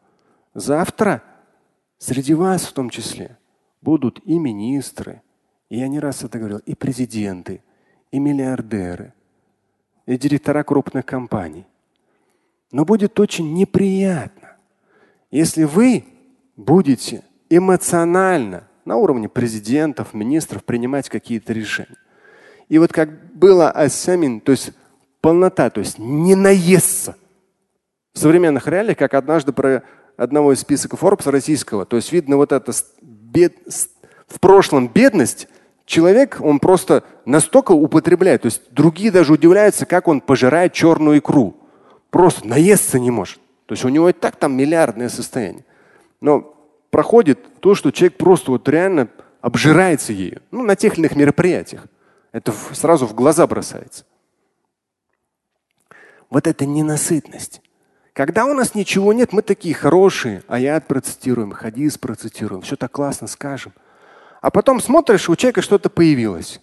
Завтра 0.54 1.22
среди 1.98 2.34
вас 2.34 2.62
в 2.64 2.72
том 2.72 2.90
числе 2.90 3.38
будут 3.80 4.18
и 4.24 4.40
министры, 4.40 5.22
и 5.68 5.78
я 5.78 5.86
не 5.86 6.00
раз 6.00 6.24
это 6.24 6.38
говорил, 6.38 6.58
и 6.66 6.74
президенты, 6.74 7.62
и 8.10 8.18
миллиардеры, 8.18 9.14
и 10.06 10.16
директора 10.16 10.62
крупных 10.62 11.06
компаний. 11.06 11.66
Но 12.70 12.84
будет 12.84 13.18
очень 13.20 13.52
неприятно, 13.54 14.56
если 15.30 15.64
вы 15.64 16.04
будете 16.56 17.24
эмоционально 17.50 18.68
на 18.84 18.96
уровне 18.96 19.28
президентов, 19.28 20.14
министров 20.14 20.64
принимать 20.64 21.08
какие-то 21.08 21.52
решения. 21.52 21.96
И 22.68 22.78
вот 22.78 22.92
как 22.92 23.34
было 23.34 23.70
асамин, 23.70 24.40
то 24.40 24.52
есть 24.52 24.72
полнота, 25.20 25.70
то 25.70 25.80
есть 25.80 25.98
не 25.98 26.34
наесться. 26.34 27.16
В 28.14 28.18
современных 28.18 28.66
реалиях, 28.66 28.98
как 28.98 29.14
однажды 29.14 29.52
про 29.52 29.82
одного 30.16 30.52
из 30.52 30.60
списков 30.60 31.02
Forbes 31.02 31.30
российского, 31.30 31.86
то 31.86 31.96
есть 31.96 32.12
видно 32.12 32.36
вот 32.36 32.52
это 32.52 32.72
бед, 33.00 33.56
в 34.26 34.40
прошлом 34.40 34.88
бедность, 34.88 35.48
человек, 35.92 36.38
он 36.40 36.58
просто 36.58 37.04
настолько 37.26 37.72
употребляет, 37.72 38.42
то 38.42 38.46
есть 38.46 38.62
другие 38.72 39.12
даже 39.12 39.34
удивляются, 39.34 39.84
как 39.84 40.08
он 40.08 40.20
пожирает 40.20 40.72
черную 40.72 41.18
икру. 41.18 41.54
Просто 42.10 42.48
наесться 42.48 42.98
не 42.98 43.10
может. 43.10 43.38
То 43.66 43.74
есть 43.74 43.84
у 43.84 43.88
него 43.88 44.08
и 44.08 44.12
так 44.12 44.36
там 44.36 44.56
миллиардное 44.56 45.08
состояние. 45.08 45.64
Но 46.20 46.54
проходит 46.90 47.60
то, 47.60 47.74
что 47.74 47.90
человек 47.90 48.16
просто 48.16 48.50
вот 48.50 48.68
реально 48.68 49.08
обжирается 49.40 50.12
ею. 50.12 50.40
Ну, 50.50 50.62
на 50.62 50.76
тех 50.76 50.94
или 50.94 51.00
иных 51.00 51.16
мероприятиях. 51.16 51.86
Это 52.32 52.52
сразу 52.72 53.06
в 53.06 53.14
глаза 53.14 53.46
бросается. 53.46 54.04
Вот 56.30 56.46
это 56.46 56.64
ненасытность. 56.64 57.60
Когда 58.14 58.46
у 58.46 58.54
нас 58.54 58.74
ничего 58.74 59.12
нет, 59.12 59.32
мы 59.32 59.42
такие 59.42 59.74
хорошие, 59.74 60.42
аят 60.48 60.86
процитируем, 60.86 61.52
хадис 61.52 61.98
процитируем, 61.98 62.62
все 62.62 62.76
так 62.76 62.92
классно 62.92 63.26
скажем. 63.26 63.72
А 64.42 64.50
потом 64.50 64.78
смотришь, 64.80 65.30
у 65.30 65.36
человека 65.36 65.62
что-то 65.62 65.88
появилось. 65.88 66.60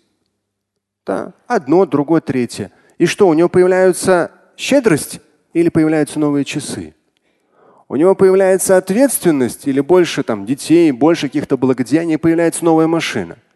Да, 1.07 1.33
одно, 1.47 1.87
другое, 1.87 2.21
третье. 2.21 2.71
И 2.99 3.07
что, 3.07 3.27
у 3.27 3.33
него 3.33 3.49
появляется 3.49 4.31
щедрость 4.55 5.19
или 5.53 5.69
появляются 5.69 6.19
новые 6.19 6.45
часы? 6.45 6.93
У 7.87 7.95
него 7.95 8.13
появляется 8.13 8.77
ответственность 8.77 9.67
или 9.67 9.79
больше 9.79 10.21
там 10.21 10.45
детей, 10.45 10.91
больше 10.91 11.25
каких-то 11.27 11.57
благодеяний, 11.57 12.19
появляется 12.19 12.63
новая 12.63 12.85
машина– 12.85 13.37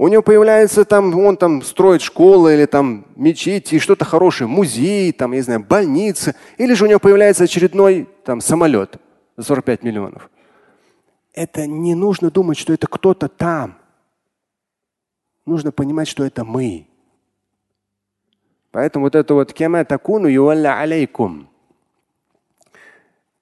у 0.00 0.08
него 0.08 0.22
появляется 0.22 0.86
там, 0.86 1.14
он 1.14 1.36
там 1.36 1.60
строит 1.60 2.00
школы 2.00 2.54
или 2.54 2.64
там 2.64 3.04
мечети, 3.16 3.78
что-то 3.78 4.06
хорошее, 4.06 4.48
музей, 4.48 5.12
там, 5.12 5.32
я 5.32 5.36
не 5.36 5.42
знаю, 5.42 5.60
больница. 5.60 6.34
Или 6.56 6.72
же 6.72 6.86
у 6.86 6.88
него 6.88 6.98
появляется 6.98 7.44
очередной 7.44 8.08
там 8.24 8.40
самолет 8.40 8.96
за 9.36 9.44
45 9.44 9.82
миллионов. 9.82 10.30
Это 11.32 11.66
не 11.66 11.94
нужно 11.94 12.30
думать, 12.30 12.58
что 12.58 12.72
это 12.72 12.86
кто-то 12.86 13.28
там. 13.28 13.78
Нужно 15.46 15.72
понимать, 15.72 16.08
что 16.08 16.24
это 16.24 16.44
мы. 16.44 16.86
Поэтому 18.70 19.06
вот 19.06 19.14
это 19.14 19.34
вот 19.34 19.52
кема 19.52 19.84
такуну 19.84 20.28
алейкум. 20.48 21.48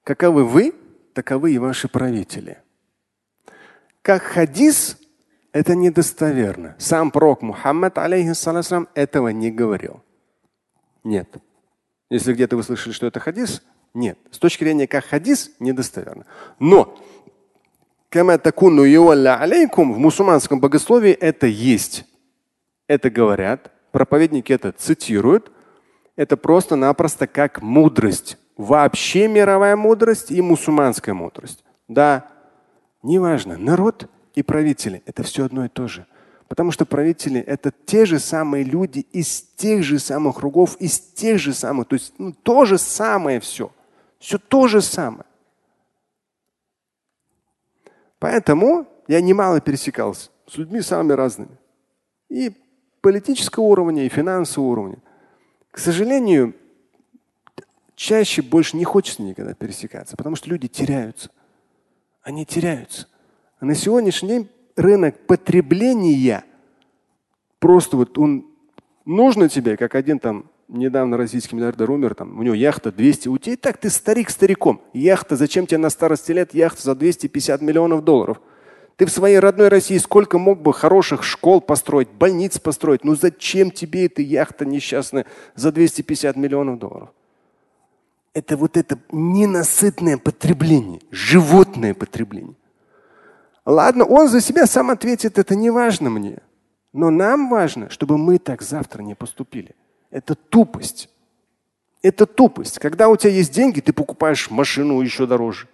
Каковы 0.03 0.43
вы, 0.43 0.73
таковы 1.13 1.53
и 1.53 1.57
ваши 1.59 1.87
правители. 1.87 2.61
Как 4.01 4.23
хадис 4.23 4.97
это 5.51 5.75
недостоверно. 5.75 6.75
Сам 6.77 7.11
пророк 7.11 7.41
Мухаммад, 7.41 7.97
алейхиссалам, 7.97 8.87
этого 8.93 9.29
не 9.29 9.51
говорил. 9.51 10.03
Нет. 11.03 11.37
Если 12.09 12.33
где-то 12.33 12.55
вы 12.55 12.63
слышали, 12.63 12.93
что 12.93 13.07
это 13.07 13.19
хадис, 13.19 13.63
нет. 13.93 14.17
С 14.31 14.37
точки 14.37 14.63
зрения 14.63 14.87
как 14.87 15.05
хадис, 15.05 15.51
недостоверно. 15.59 16.25
Но 16.59 16.97
алейкум 19.35 19.93
в 19.93 19.99
мусульманском 19.99 20.59
богословии 20.59 21.11
это 21.11 21.45
есть. 21.45 22.05
Это 22.87 23.11
говорят, 23.11 23.71
проповедники 23.91 24.51
это 24.51 24.71
цитируют. 24.71 25.51
Это 26.15 26.35
просто-напросто 26.35 27.27
как 27.27 27.61
мудрость. 27.61 28.37
Вообще 28.57 29.27
мировая 29.27 29.75
мудрость 29.75 30.31
и 30.31 30.41
мусульманская 30.41 31.13
мудрость. 31.13 31.63
Да, 31.87 32.27
неважно, 33.03 33.57
народ 33.57 34.09
и 34.33 34.43
правители– 34.43 35.01
это 35.05 35.23
все 35.23 35.45
одно 35.45 35.65
и 35.65 35.69
то 35.69 35.87
же. 35.87 36.07
Потому 36.47 36.71
что 36.71 36.85
правители– 36.85 37.39
это 37.47 37.71
те 37.85 38.05
же 38.05 38.19
самые 38.19 38.63
люди 38.63 39.05
из 39.11 39.43
тех 39.55 39.83
же 39.83 39.99
самых 39.99 40.37
кругов, 40.37 40.75
из 40.77 40.99
тех 40.99 41.39
же 41.39 41.53
самых, 41.53 41.87
то 41.87 41.93
есть 41.93 42.13
ну, 42.17 42.33
то 42.33 42.65
же 42.65 42.79
самое 42.79 43.39
все. 43.39 43.71
Все 44.17 44.39
то 44.39 44.67
же 44.67 44.81
самое. 44.81 45.25
Поэтому 48.19 48.85
я 49.07 49.21
немало 49.21 49.61
пересекался 49.61 50.29
с 50.47 50.57
людьми 50.57 50.81
самыми 50.81 51.13
разными. 51.13 51.57
И 52.29 52.51
политического 53.01 53.63
уровня, 53.63 54.05
и 54.05 54.09
финансового 54.09 54.71
уровня. 54.71 54.97
К 55.71 55.79
сожалению, 55.79 56.53
чаще 57.95 58.41
больше 58.41 58.77
не 58.77 58.83
хочется 58.83 59.21
никогда 59.21 59.53
пересекаться, 59.53 60.17
потому 60.17 60.35
что 60.35 60.49
люди 60.49 60.67
теряются. 60.67 61.31
Они 62.21 62.45
теряются. 62.45 63.07
А 63.59 63.65
на 63.65 63.75
сегодняшний 63.75 64.29
день 64.29 64.49
рынок 64.75 65.25
потребления 65.25 66.43
просто 67.59 67.97
вот 67.97 68.17
он 68.17 68.45
нужно 69.05 69.49
тебе, 69.49 69.77
как 69.77 69.95
один 69.95 70.19
там 70.19 70.49
недавно 70.69 71.17
российский 71.17 71.55
миллиардер 71.55 71.89
умер, 71.91 72.15
там, 72.15 72.39
у 72.39 72.43
него 72.43 72.55
яхта 72.55 72.91
200, 72.91 73.27
у 73.27 73.37
тебя 73.37 73.57
так 73.57 73.77
ты 73.77 73.89
старик 73.89 74.29
стариком. 74.29 74.81
Яхта, 74.93 75.35
зачем 75.35 75.67
тебе 75.67 75.79
на 75.79 75.89
старости 75.89 76.31
лет 76.31 76.53
яхта 76.53 76.81
за 76.81 76.95
250 76.95 77.61
миллионов 77.61 78.03
долларов? 78.03 78.39
Ты 78.95 79.05
в 79.05 79.11
своей 79.11 79.39
родной 79.39 79.69
России 79.69 79.97
сколько 79.97 80.37
мог 80.37 80.61
бы 80.61 80.73
хороших 80.73 81.23
школ 81.23 81.61
построить, 81.61 82.09
больниц 82.09 82.59
построить? 82.59 83.03
Ну 83.03 83.15
зачем 83.15 83.71
тебе 83.71 84.05
эта 84.05 84.21
яхта 84.21 84.65
несчастная 84.65 85.25
за 85.55 85.71
250 85.71 86.35
миллионов 86.35 86.79
долларов? 86.79 87.09
Это 88.33 88.57
вот 88.57 88.77
это 88.77 88.99
ненасытное 89.11 90.17
потребление, 90.17 91.01
животное 91.11 91.93
потребление. 91.93 92.55
Ладно, 93.65 94.05
он 94.05 94.27
за 94.27 94.41
себя 94.41 94.65
сам 94.65 94.91
ответит, 94.91 95.37
это 95.37 95.55
не 95.55 95.69
важно 95.69 96.09
мне. 96.09 96.39
Но 96.91 97.09
нам 97.09 97.49
важно, 97.49 97.89
чтобы 97.89 98.17
мы 98.17 98.37
так 98.37 98.61
завтра 98.61 99.01
не 99.01 99.15
поступили. 99.15 99.75
Это 100.11 100.35
тупость. 100.35 101.09
Это 102.01 102.25
тупость. 102.25 102.79
Когда 102.79 103.09
у 103.09 103.17
тебя 103.17 103.31
есть 103.31 103.51
деньги, 103.51 103.81
ты 103.81 103.93
покупаешь 103.93 104.49
машину 104.49 105.01
еще 105.01 105.25
дороже. 105.25 105.67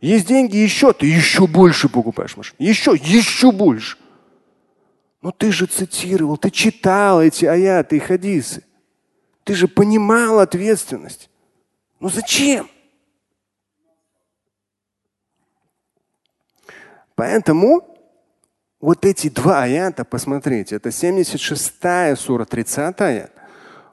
Есть 0.00 0.26
деньги 0.26 0.56
еще, 0.56 0.92
ты 0.92 1.06
еще 1.06 1.46
больше 1.46 1.88
покупаешь 1.88 2.36
машину. 2.36 2.56
Еще, 2.58 2.92
еще 2.92 3.52
больше. 3.52 3.98
Но 5.22 5.32
ты 5.32 5.50
же 5.50 5.66
цитировал, 5.66 6.36
ты 6.36 6.50
читал 6.50 7.22
эти 7.22 7.46
аяты 7.46 7.96
и 7.96 8.00
хадисы. 8.00 8.62
Ты 9.44 9.54
же 9.54 9.68
понимал 9.68 10.40
ответственность. 10.40 11.30
Ну 12.00 12.08
зачем? 12.08 12.68
Поэтому 17.14 17.96
вот 18.80 19.04
эти 19.06 19.28
два 19.28 19.62
аята, 19.62 20.04
посмотрите, 20.04 20.76
это 20.76 20.92
76 20.92 22.18
сура, 22.18 22.44
30 22.44 23.00
аят, 23.00 23.32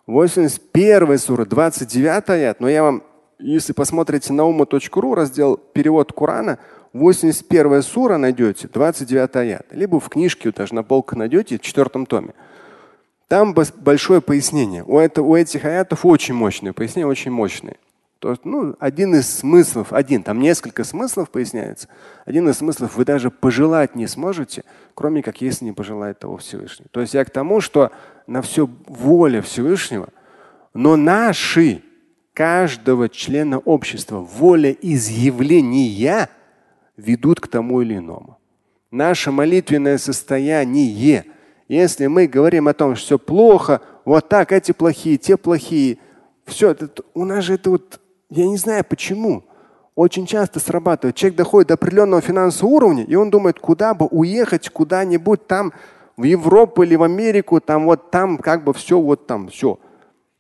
81 0.08 1.18
сура, 1.18 1.46
29 1.46 2.30
аят, 2.30 2.60
но 2.60 2.70
я 2.70 2.84
вам 2.84 3.04
Если 3.40 3.74
посмотрите 3.74 4.32
на 4.32 4.46
ума.ру, 4.46 5.16
раздел 5.16 5.58
перевод 5.58 6.14
Корана, 6.14 6.60
81 6.94 7.82
сура 7.82 8.18
найдете, 8.18 8.70
29 8.72 9.36
аят. 9.36 9.66
Либо 9.72 10.00
в 10.00 10.10
книжке 10.10 10.52
даже 10.52 10.76
на 10.76 10.84
полках 10.84 11.18
найдете, 11.18 11.58
в 11.58 11.62
четвертом 11.62 12.06
томе. 12.06 12.34
Там 13.28 13.56
большое 13.78 14.22
пояснение. 14.22 14.84
У, 14.84 15.00
это, 15.00 15.24
у 15.24 15.36
этих 15.36 15.66
аятов 15.66 16.06
очень 16.06 16.36
мощное 16.36 16.74
пояснение, 16.74 17.08
очень 17.08 17.32
мощное. 17.32 17.78
То 18.24 18.30
есть, 18.30 18.46
ну, 18.46 18.74
один 18.80 19.16
из 19.16 19.30
смыслов, 19.30 19.92
один, 19.92 20.24
там 20.24 20.40
несколько 20.40 20.86
смыслов 20.86 21.30
поясняется. 21.30 21.90
Один 22.24 22.48
из 22.48 22.60
смыслов 22.60 22.96
вы 22.96 23.04
даже 23.04 23.30
пожелать 23.30 23.96
не 23.96 24.08
сможете, 24.08 24.64
кроме 24.96 25.22
как 25.22 25.42
если 25.42 25.66
не 25.66 25.74
пожелает 25.74 26.20
того 26.20 26.38
Всевышнего. 26.38 26.88
То 26.92 27.02
есть 27.02 27.14
я 27.16 27.26
к 27.26 27.30
тому, 27.30 27.60
что 27.60 27.92
на 28.26 28.42
все 28.42 28.70
воля 28.88 29.42
Всевышнего, 29.42 30.08
но 30.74 30.96
наши, 30.96 31.84
каждого 32.34 33.10
члена 33.10 33.60
общества, 33.60 34.20
воля 34.20 34.72
изъявления 34.72 36.30
ведут 36.96 37.42
к 37.42 37.50
тому 37.50 37.82
или 37.82 37.98
иному. 37.98 38.38
Наше 38.90 39.32
молитвенное 39.32 39.98
состояние, 39.98 41.26
если 41.68 42.08
мы 42.08 42.28
говорим 42.28 42.70
о 42.70 42.74
том, 42.74 42.96
что 42.96 43.06
все 43.06 43.20
плохо, 43.20 43.82
вот 44.06 44.30
так, 44.30 44.54
эти 44.54 44.72
плохие, 44.72 45.18
те 45.18 45.36
плохие, 45.36 45.98
все, 46.46 46.72
это, 46.72 46.90
у 47.14 47.26
нас 47.26 47.44
же 47.44 47.56
это 47.56 47.70
вот 47.70 48.00
я 48.34 48.48
не 48.48 48.58
знаю 48.58 48.84
почему. 48.84 49.44
Очень 49.96 50.26
часто 50.26 50.60
срабатывает. 50.60 51.16
Человек 51.16 51.38
доходит 51.38 51.68
до 51.68 51.76
определенного 51.76 52.22
финансового 52.22 52.74
уровня, 52.74 53.04
и 53.04 53.14
он 53.14 53.30
думает, 53.30 53.60
куда 53.60 53.94
бы 53.94 54.08
уехать, 54.08 54.70
куда-нибудь 54.70 55.46
там, 55.46 55.72
в 56.18 56.24
Европу 56.24 56.82
или 56.82 56.96
в 56.96 57.04
Америку, 57.04 57.60
там 57.60 57.86
вот 57.86 58.10
там 58.10 58.38
как 58.38 58.64
бы 58.64 58.74
все, 58.74 59.00
вот 59.00 59.28
там 59.28 59.50
все. 59.50 59.80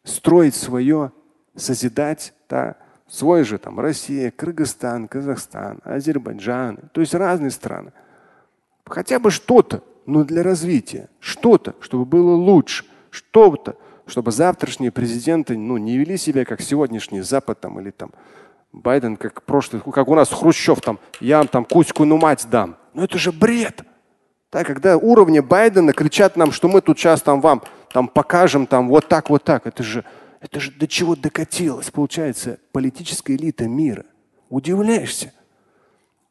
Строить 0.04 0.56
свое, 0.56 1.12
созидать, 1.56 2.34
да, 2.50 2.78
свой 3.08 3.44
же 3.44 3.60
там 3.60 3.80
Россия, 3.80 4.32
Кыргызстан, 4.32 5.08
Казахстан, 5.08 5.80
Азербайджан, 5.84 6.80
то 6.92 7.02
есть 7.02 7.14
разные 7.14 7.52
страны. 7.52 7.94
Хотя 8.86 9.20
бы 9.20 9.30
что-то, 9.30 9.84
но 10.08 10.24
для 10.24 10.42
развития, 10.42 11.10
что-то, 11.20 11.76
чтобы 11.80 12.06
было 12.06 12.36
лучше, 12.36 12.86
что-то, 13.12 13.78
чтобы 14.06 14.32
завтрашние 14.32 14.92
президенты 14.92 15.58
ну, 15.58 15.78
не 15.78 15.98
вели 15.98 16.18
себя 16.18 16.46
как 16.46 16.62
сегодняшний 16.62 17.22
Запад 17.22 17.60
там, 17.60 17.80
или 17.80 17.92
там 17.92 18.12
Байден, 18.72 19.18
как 19.18 19.44
прошлый, 19.44 19.82
как 19.82 20.08
у 20.08 20.16
нас 20.16 20.30
Хрущев, 20.30 20.82
там, 20.82 21.00
я 21.20 21.38
вам 21.38 21.48
там 21.48 21.64
кузьку 21.64 22.06
ну 22.06 22.18
мать 22.18 22.48
дам. 22.50 22.76
Но 22.94 23.04
это 23.04 23.18
же 23.18 23.32
бред. 23.32 23.84
Да, 24.52 24.64
когда 24.64 24.98
уровни 24.98 25.40
Байдена 25.40 25.94
кричат 25.94 26.36
нам, 26.36 26.52
что 26.52 26.68
мы 26.68 26.82
тут 26.82 27.00
сейчас 27.00 27.22
там 27.22 27.42
вам 27.42 27.64
там 27.92 28.08
покажем 28.08 28.68
там 28.68 28.90
вот 28.90 29.08
так, 29.08 29.30
вот 29.30 29.44
так. 29.44 29.68
Это 29.68 29.84
же, 29.84 30.04
это 30.42 30.60
же 30.60 30.72
до 30.72 30.88
чего 30.88 31.16
докатилось, 31.16 31.92
получается, 31.92 32.60
политическая 32.72 33.36
элита 33.36 33.68
мира. 33.68 34.06
Удивляешься. 34.50 35.34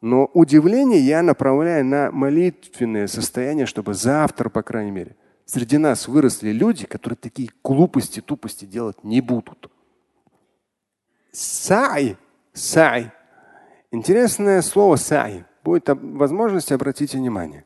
Но 0.00 0.29
удивление 0.35 1.00
я 1.00 1.23
направляю 1.23 1.85
на 1.85 2.11
молитвенное 2.11 3.07
состояние, 3.07 3.67
чтобы 3.67 3.95
завтра, 3.95 4.49
по 4.49 4.62
крайней 4.62 4.91
мере, 4.91 5.17
среди 5.52 5.76
нас 5.76 6.09
выросли 6.09 6.50
люди, 6.50 6.87
которые 6.87 7.18
такие 7.18 7.50
глупости, 7.62 8.21
тупости 8.21 8.64
делать 8.64 9.04
не 9.04 9.21
будут. 9.21 9.71
Сай, 11.30 12.16
сай. 12.54 13.12
Интересное 13.90 14.62
слово 14.62 14.97
сай. 14.97 15.44
Будет 15.62 15.88
возможность 15.88 16.73
обратить 16.73 17.14
внимание. 17.14 17.64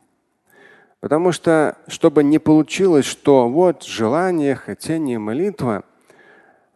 Потому 0.99 1.31
что, 1.31 1.79
чтобы 1.87 2.25
не 2.25 2.41
получилось, 2.41 3.05
что 3.05 3.49
вот 3.49 3.85
желание, 3.85 4.57
хотение, 4.57 5.21
молитва, 5.21 5.85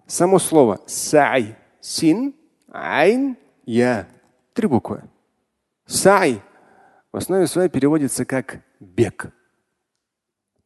само 0.06 0.38
слово 0.38 0.80
сай, 0.86 1.56
син, 1.80 2.36
айн, 2.68 3.36
я. 3.64 4.06
Три 4.52 4.68
буквы. 4.68 5.02
Сай 5.86 6.40
в 7.10 7.16
основе 7.16 7.48
своей 7.48 7.68
переводится 7.68 8.24
как 8.24 8.60
бег. 8.78 9.32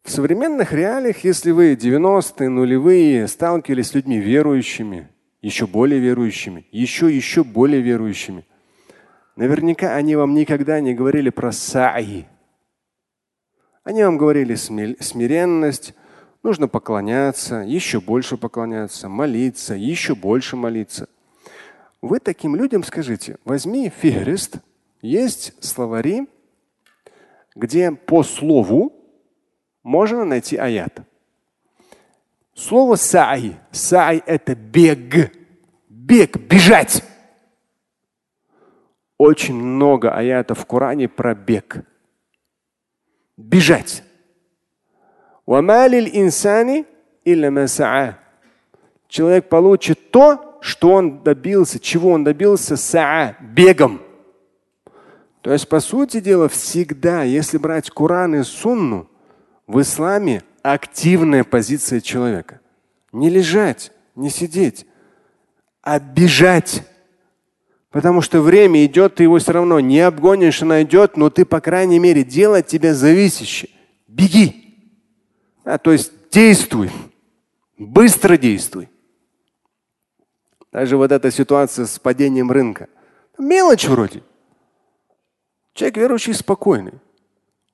В 0.04 0.10
современных 0.10 0.74
реалиях, 0.74 1.24
если 1.24 1.50
вы 1.50 1.72
90-е, 1.72 2.50
нулевые 2.50 3.26
сталкивались 3.26 3.88
с 3.88 3.94
людьми 3.94 4.18
верующими, 4.18 5.08
еще 5.40 5.66
более 5.66 5.98
верующими, 5.98 6.66
еще 6.70 7.10
еще 7.10 7.42
более 7.42 7.80
верующими, 7.80 8.46
наверняка 9.34 9.96
они 9.96 10.14
вам 10.14 10.34
никогда 10.34 10.78
не 10.80 10.92
говорили 10.92 11.30
про 11.30 11.52
саи. 11.52 12.26
Они 13.82 14.04
вам 14.04 14.18
говорили 14.18 14.54
смиренность, 14.56 15.94
нужно 16.42 16.68
поклоняться, 16.68 17.64
еще 17.66 17.98
больше 18.02 18.36
поклоняться, 18.36 19.08
молиться, 19.08 19.74
еще 19.74 20.14
больше 20.14 20.54
молиться. 20.54 21.08
Вы 22.02 22.20
таким 22.20 22.56
людям 22.56 22.84
скажите, 22.84 23.38
возьми 23.46 23.88
фигрист, 23.88 24.56
есть 25.00 25.54
словари, 25.64 26.28
где 27.56 27.90
по 27.90 28.22
слову 28.22 29.00
можно 29.84 30.24
найти 30.24 30.56
аят. 30.56 31.02
Слово 32.54 32.96
сай. 32.96 33.56
Сай– 33.70 34.22
это 34.26 34.56
бег. 34.56 35.32
Бег, 35.88 36.36
бежать. 36.36 37.04
Очень 39.18 39.54
много 39.54 40.12
аятов 40.12 40.60
в 40.60 40.66
Коране 40.66 41.08
про 41.08 41.34
бег. 41.34 41.84
Бежать. 43.36 44.02
Человек 49.08 49.48
получит 49.48 50.10
то, 50.10 50.58
что 50.62 50.92
он 50.92 51.22
добился, 51.22 51.78
чего 51.78 52.10
он 52.10 52.24
добился 52.24 52.76
саа, 52.76 53.36
бегом. 53.40 54.00
То 55.42 55.52
есть, 55.52 55.68
по 55.68 55.80
сути 55.80 56.20
дела, 56.20 56.48
всегда, 56.48 57.22
если 57.22 57.58
брать 57.58 57.90
Коран 57.90 58.36
и 58.36 58.42
Сунну, 58.42 59.10
в 59.66 59.80
исламе 59.80 60.42
активная 60.62 61.44
позиция 61.44 62.00
человека. 62.00 62.60
Не 63.12 63.30
лежать, 63.30 63.92
не 64.14 64.30
сидеть, 64.30 64.86
а 65.82 65.98
бежать. 65.98 66.82
Потому 67.90 68.22
что 68.22 68.40
время 68.40 68.84
идет, 68.84 69.16
ты 69.16 69.22
его 69.22 69.38
все 69.38 69.52
равно 69.52 69.78
не 69.80 70.00
обгонишь, 70.00 70.62
она 70.62 70.82
идет, 70.82 71.16
но 71.16 71.30
ты, 71.30 71.44
по 71.44 71.60
крайней 71.60 71.98
мере, 71.98 72.24
делай 72.24 72.60
от 72.60 72.66
тебя 72.66 72.92
зависящее. 72.92 73.70
Беги. 74.08 74.90
А, 75.64 75.78
то 75.78 75.92
есть 75.92 76.12
действуй. 76.30 76.90
Быстро 77.78 78.36
действуй. 78.36 78.88
Даже 80.72 80.96
вот 80.96 81.12
эта 81.12 81.30
ситуация 81.30 81.86
с 81.86 81.98
падением 82.00 82.50
рынка. 82.50 82.88
Мелочь 83.38 83.86
вроде. 83.86 84.22
Человек 85.72 85.96
верующий 85.96 86.34
спокойный, 86.34 86.94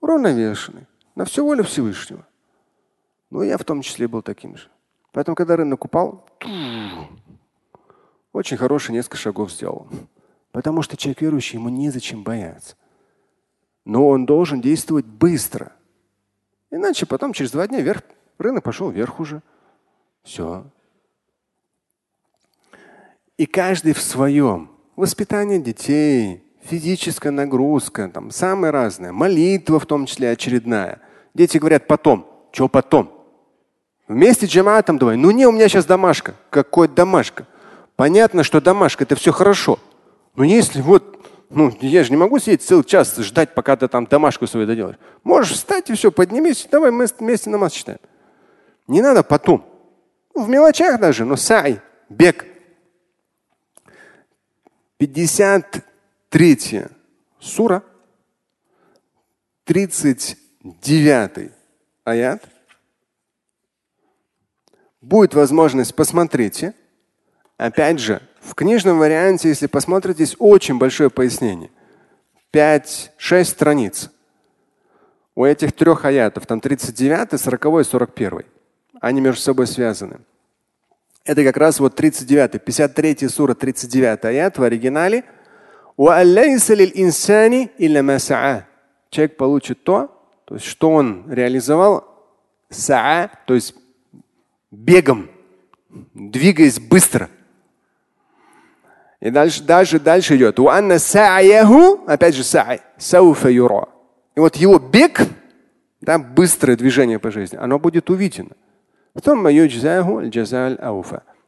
уравновешенный 0.01 0.87
на 1.15 1.25
всю 1.25 1.45
волю 1.45 1.65
Всевышнего. 1.65 2.27
Ну, 3.31 3.43
я 3.43 3.59
в 3.59 3.65
том 3.65 3.83
числе 3.83 4.09
был 4.09 4.23
таким 4.23 4.57
же. 4.57 4.69
Поэтому, 5.13 5.35
когда 5.35 5.57
рынок 5.57 5.85
упал, 5.85 6.27
очень 8.33 8.57
хороший 8.57 8.93
несколько 8.93 9.17
шагов 9.17 9.53
сделал. 9.53 9.89
Потому 10.53 10.83
что 10.83 10.97
человек 10.97 11.21
верующий, 11.21 11.59
ему 11.59 11.69
незачем 11.69 12.23
бояться. 12.23 12.77
Но 13.85 14.09
он 14.09 14.27
должен 14.27 14.61
действовать 14.61 15.07
быстро. 15.07 15.73
Иначе 16.71 17.07
потом 17.07 17.33
через 17.33 17.51
два 17.51 17.67
дня 17.67 17.81
вверх, 17.81 18.03
рынок 18.39 18.65
пошел 18.65 18.91
вверх 18.91 19.21
уже. 19.21 19.43
Все. 20.23 20.65
И 23.37 23.47
каждый 23.47 23.95
в 23.95 24.01
своем. 24.01 24.71
Воспитание 24.97 25.61
детей, 25.61 26.45
физическая 26.71 27.33
нагрузка, 27.33 28.09
там 28.09 28.31
самое 28.31 28.73
разное, 28.73 29.13
молитва 29.13 29.81
в 29.81 29.87
том 29.87 30.07
числе 30.07 30.31
очередная. 30.31 31.01
Дети 31.35 31.59
говорят 31.59 31.87
потом. 31.89 32.27
Что 32.53 32.69
потом? 32.69 33.13
Вместе 34.07 34.47
с 34.47 34.51
джамаатом 34.51 34.99
давай. 34.99 35.17
Ну 35.17 35.31
не, 35.31 35.47
у 35.47 35.53
меня 35.53 35.69
сейчас 35.69 35.85
домашка. 35.85 36.35
Какой 36.49 36.89
домашка? 36.89 37.47
Понятно, 37.97 38.45
что 38.45 38.61
домашка 38.61 39.05
это 39.05 39.17
все 39.17 39.33
хорошо. 39.33 39.79
Но 40.37 40.45
если 40.45 40.81
вот, 40.81 41.27
ну 41.51 41.73
я 41.81 42.05
же 42.05 42.11
не 42.11 42.17
могу 42.17 42.39
сидеть 42.39 42.63
целый 42.63 42.85
час 42.85 43.17
ждать, 43.17 43.55
пока 43.55 43.77
ты 43.77 43.89
там 43.89 44.07
домашку 44.07 44.47
свою 44.47 44.67
доделаешь. 44.67 44.97
Можешь 45.25 45.53
встать 45.53 45.91
и 45.91 45.95
все, 45.95 46.13
поднимись, 46.13 46.69
давай 46.71 46.93
мы 46.93 47.07
вместе 47.19 47.51
намаз 47.51 47.73
читаем. 47.73 48.01
Не 48.87 49.03
надо 49.03 49.23
потом. 49.23 49.65
Ну, 50.35 50.45
в 50.45 50.49
мелочах 50.49 51.01
даже, 51.01 51.25
но 51.25 51.37
сай, 51.37 51.81
бег. 52.09 52.47
53 56.31 56.87
сура, 57.41 57.83
39 59.65 61.51
аят. 62.05 62.49
Будет 65.01 65.35
возможность, 65.35 65.95
посмотрите. 65.95 66.75
Опять 67.57 67.99
же, 67.99 68.23
в 68.41 68.55
книжном 68.55 68.99
варианте, 68.99 69.49
если 69.49 69.67
посмотрите, 69.67 70.23
есть 70.23 70.37
очень 70.39 70.79
большое 70.79 71.11
пояснение. 71.11 71.71
5-6 72.53 73.45
страниц. 73.45 74.11
У 75.35 75.45
этих 75.45 75.73
трех 75.73 76.05
аятов, 76.05 76.47
там 76.47 76.61
39, 76.61 77.41
40 77.41 77.67
и 77.81 77.85
41. 77.85 78.43
Они 79.01 79.21
между 79.21 79.41
собой 79.41 79.67
связаны. 79.67 80.21
Это 81.25 81.45
как 81.45 81.57
раз 81.57 81.81
вот 81.81 81.97
39, 81.97 82.63
53 82.63 83.29
сура, 83.29 83.55
39 83.55 84.25
аят 84.25 84.59
в 84.59 84.63
оригинале. 84.63 85.25
Человек 89.11 89.37
получит 89.37 89.83
то, 89.85 90.09
то 90.45 90.55
есть 90.55 90.67
что 90.67 90.91
он 90.91 91.31
реализовал, 91.31 92.05
саа, 92.69 93.31
то 93.47 93.55
есть 93.55 93.75
бегом, 94.71 95.29
двигаясь 96.15 96.79
быстро. 96.79 97.29
И 99.21 99.31
дальше, 99.31 99.63
дальше, 99.63 100.01
дальше 100.01 100.37
идет. 100.37 100.59
Опять 100.59 102.35
же, 102.35 102.45
сай. 102.45 102.81
И 104.35 104.41
вот 104.41 104.57
его 104.57 104.79
бег, 104.79 105.21
да, 106.01 106.19
быстрое 106.19 106.77
движение 106.77 107.19
по 107.19 107.31
жизни, 107.31 107.57
оно 107.57 107.79
будет 107.79 108.09
увидено. 108.09 108.57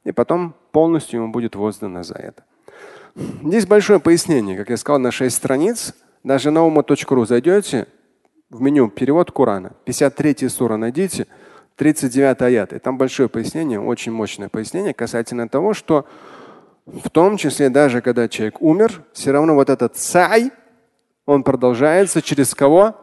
И 0.04 0.12
потом 0.12 0.54
полностью 0.72 1.20
ему 1.20 1.32
будет 1.32 1.54
воздано 1.54 2.02
за 2.02 2.14
это. 2.14 2.44
Здесь 3.14 3.66
большое 3.66 4.00
пояснение, 4.00 4.56
как 4.56 4.70
я 4.70 4.76
сказал, 4.76 4.98
на 4.98 5.10
6 5.10 5.34
страниц. 5.34 5.94
Даже 6.24 6.50
на 6.50 6.62
ума.ру 6.64 7.24
зайдете, 7.24 7.88
в 8.48 8.60
меню 8.60 8.88
перевод 8.88 9.32
Корана, 9.32 9.72
53 9.84 10.48
сура 10.48 10.76
найдите, 10.76 11.26
39 11.76 12.42
аят. 12.42 12.72
И 12.72 12.78
там 12.78 12.96
большое 12.96 13.28
пояснение, 13.28 13.80
очень 13.80 14.12
мощное 14.12 14.48
пояснение 14.48 14.94
касательно 14.94 15.48
того, 15.48 15.74
что 15.74 16.06
в 16.86 17.10
том 17.10 17.36
числе 17.36 17.70
даже 17.70 18.00
когда 18.02 18.28
человек 18.28 18.60
умер, 18.60 19.02
все 19.12 19.32
равно 19.32 19.54
вот 19.54 19.68
этот 19.68 19.96
сай, 19.96 20.52
он 21.26 21.42
продолжается 21.42 22.22
через 22.22 22.54
кого? 22.54 22.94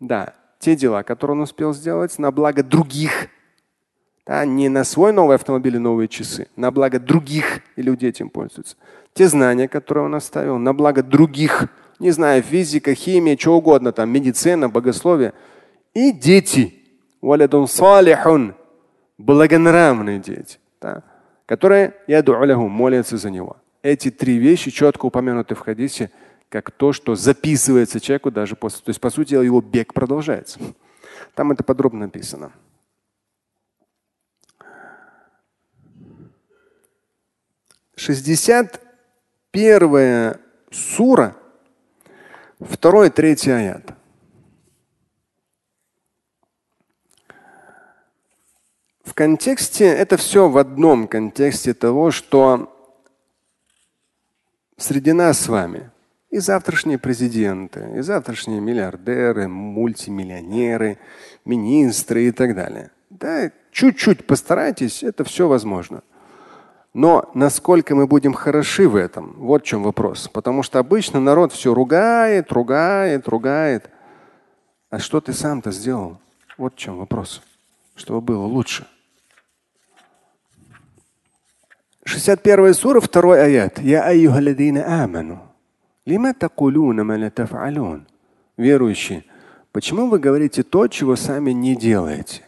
Да, 0.00 0.34
те 0.58 0.76
дела, 0.76 1.02
которые 1.02 1.36
он 1.36 1.42
успел 1.42 1.72
сделать 1.72 2.18
на 2.18 2.30
благо 2.30 2.62
других. 2.62 3.28
Да, 4.26 4.44
не 4.44 4.68
на 4.68 4.84
свой 4.84 5.12
новый 5.12 5.34
автомобиль 5.34 5.76
и 5.76 5.78
новые 5.78 6.08
часы, 6.08 6.46
на 6.56 6.70
благо 6.70 7.00
других, 7.00 7.60
и 7.76 7.82
люди 7.82 8.06
этим 8.06 8.30
пользуются. 8.30 8.76
Те 9.14 9.28
знания, 9.28 9.68
которые 9.68 10.04
он 10.04 10.14
оставил, 10.14 10.58
на 10.58 10.72
благо 10.72 11.02
других, 11.02 11.68
не 11.98 12.12
знаю, 12.12 12.42
физика, 12.42 12.94
химия, 12.94 13.36
что 13.36 13.56
угодно, 13.56 13.92
там, 13.92 14.10
медицина, 14.10 14.68
богословие. 14.68 15.32
И 15.92 16.12
дети. 16.12 16.74
Благонравные 19.18 20.18
дети. 20.18 20.58
Да 20.80 21.02
которые 21.46 21.92
молятся 22.68 23.18
за 23.18 23.28
него. 23.28 23.58
Эти 23.82 24.10
три 24.10 24.38
вещи 24.38 24.70
четко 24.70 25.04
упомянуты 25.04 25.54
в 25.54 25.58
хадисе, 25.58 26.10
как 26.48 26.70
то, 26.70 26.94
что 26.94 27.14
записывается 27.14 28.00
человеку 28.00 28.30
даже 28.30 28.56
после. 28.56 28.80
То 28.82 28.88
есть, 28.88 29.00
по 29.00 29.10
сути 29.10 29.34
его 29.34 29.60
бег 29.60 29.92
продолжается. 29.92 30.58
Там 31.34 31.52
это 31.52 31.62
подробно 31.62 32.06
написано. 32.06 32.52
Шестьдесят 37.94 38.80
первая 39.50 40.40
сура, 40.70 41.36
второй, 42.58 43.10
третий 43.10 43.50
аят. 43.50 43.92
В 49.04 49.14
контексте, 49.14 49.84
это 49.84 50.16
все 50.16 50.48
в 50.48 50.56
одном 50.56 51.06
контексте 51.06 51.74
того, 51.74 52.10
что 52.10 52.74
среди 54.78 55.12
нас 55.12 55.40
с 55.40 55.48
вами 55.48 55.90
и 56.30 56.38
завтрашние 56.38 56.98
президенты, 56.98 57.92
и 57.96 58.00
завтрашние 58.00 58.60
миллиардеры, 58.60 59.48
мультимиллионеры, 59.48 60.98
министры 61.44 62.24
и 62.24 62.32
так 62.32 62.54
далее. 62.54 62.90
Да, 63.10 63.52
чуть-чуть 63.70 64.26
постарайтесь, 64.26 65.02
это 65.02 65.24
все 65.24 65.46
возможно. 65.46 66.02
Но 66.94 67.30
насколько 67.34 67.94
мы 67.94 68.06
будем 68.06 68.34
хороши 68.34 68.88
в 68.88 68.96
этом, 68.96 69.34
вот 69.38 69.62
в 69.62 69.66
чем 69.66 69.82
вопрос. 69.82 70.28
Потому 70.28 70.62
что 70.62 70.78
обычно 70.78 71.20
народ 71.20 71.52
все 71.52 71.72
ругает, 71.72 72.52
ругает, 72.52 73.28
ругает. 73.28 73.90
А 74.90 74.98
что 74.98 75.20
ты 75.20 75.32
сам-то 75.32 75.70
сделал? 75.70 76.18
Вот 76.58 76.74
в 76.74 76.76
чем 76.76 76.98
вопрос 76.98 77.42
чтобы 77.94 78.20
было 78.20 78.44
лучше. 78.44 78.86
61 82.04 82.74
сура, 82.74 83.00
второй 83.00 83.42
аят. 83.42 83.78
Я 83.78 84.04
айюхалядина 84.04 85.04
аману. 85.04 85.40
Лима 86.04 86.34
такулуна 86.34 87.04
ма 87.04 87.30
тафалун. 87.30 88.06
Верующие, 88.56 89.24
почему 89.70 90.08
вы 90.08 90.18
говорите 90.18 90.62
то, 90.62 90.88
чего 90.88 91.16
сами 91.16 91.52
не 91.52 91.76
делаете? 91.76 92.42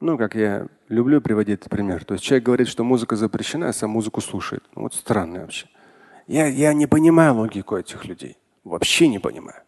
Ну, 0.00 0.16
как 0.16 0.34
я 0.34 0.68
люблю 0.90 1.20
приводить 1.20 1.60
этот 1.60 1.70
пример. 1.70 2.04
То 2.04 2.14
есть 2.14 2.24
человек 2.24 2.44
говорит, 2.44 2.68
что 2.68 2.84
музыка 2.84 3.16
запрещена, 3.16 3.68
а 3.68 3.72
сам 3.72 3.90
музыку 3.90 4.20
слушает. 4.20 4.64
Ну, 4.74 4.82
вот 4.82 4.94
странно 4.94 5.40
вообще. 5.40 5.66
Я, 6.26 6.46
я 6.46 6.74
не 6.74 6.86
понимаю 6.86 7.34
логику 7.34 7.76
этих 7.76 8.04
людей. 8.04 8.36
Вообще 8.64 9.08
не 9.08 9.18
понимаю. 9.18 9.62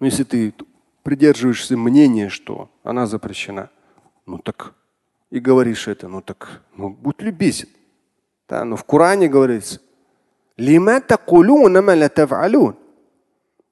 Ну, 0.00 0.06
если 0.06 0.24
ты 0.24 0.54
придерживаешься 1.02 1.76
мнения, 1.76 2.28
что 2.28 2.70
она 2.82 3.06
запрещена, 3.06 3.70
ну 4.26 4.38
так 4.38 4.74
и 5.30 5.38
говоришь 5.38 5.86
это, 5.88 6.08
ну 6.08 6.20
так, 6.20 6.62
ну 6.76 6.90
будь 6.90 7.22
любезен. 7.22 7.68
Да, 8.48 8.64
но 8.64 8.76
в 8.76 8.84
Коране 8.84 9.28
говорится, 9.28 9.80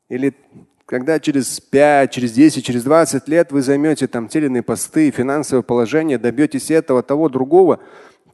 или 0.09 0.35
когда 0.87 1.18
через 1.18 1.61
5, 1.61 2.11
через 2.11 2.33
10, 2.33 2.64
через 2.64 2.85
20 2.85 3.29
лет 3.29 3.53
вы 3.53 3.62
займете 3.62 4.07
там 4.07 4.29
те 4.29 4.40
или 4.40 4.47
иные 4.47 4.62
посты, 4.62 5.11
финансовое 5.11 5.62
положение, 5.62 6.18
добьетесь 6.18 6.70
этого, 6.70 7.03
того, 7.03 7.29
другого, 7.29 7.81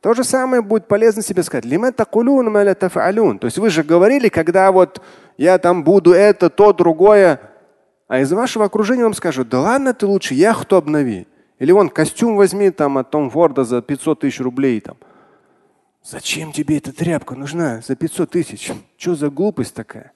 то 0.01 0.15
же 0.15 0.25
самое 0.25 0.63
будет 0.63 0.89
полезно 0.89 1.23
себе 1.23 1.43
сказать. 1.43 1.65
То 1.65 3.45
есть 3.45 3.59
вы 3.59 3.71
же 3.71 3.83
говорили, 3.83 4.29
когда 4.29 4.73
вот 4.73 5.03
я 5.37 5.59
там 5.59 5.85
буду 5.85 6.13
это, 6.13 6.51
то, 6.51 6.73
другое, 6.73 7.41
а 8.09 8.21
из 8.21 8.33
вашего 8.33 8.65
окружения 8.65 9.05
вам 9.05 9.15
скажут, 9.15 9.49
да 9.49 9.61
ладно, 9.61 9.95
ты 9.95 10.07
лучше 10.07 10.35
яхту 10.35 10.77
обнови. 10.77 11.27
Или 11.61 11.73
вон 11.73 11.91
костюм 11.91 12.37
возьми 12.37 12.71
там 12.71 12.99
от 12.99 13.11
Том 13.11 13.31
Форда 13.31 13.65
за 13.65 13.83
500 13.83 14.21
тысяч 14.21 14.41
рублей. 14.41 14.81
Там. 14.81 14.97
Зачем 16.03 16.53
тебе 16.53 16.79
эта 16.79 16.93
тряпка 16.93 17.35
нужна 17.35 17.83
за 17.87 17.95
500 17.95 18.31
тысяч? 18.31 18.73
Что 18.97 19.15
за 19.15 19.29
глупость 19.29 19.75
такая? 19.75 20.13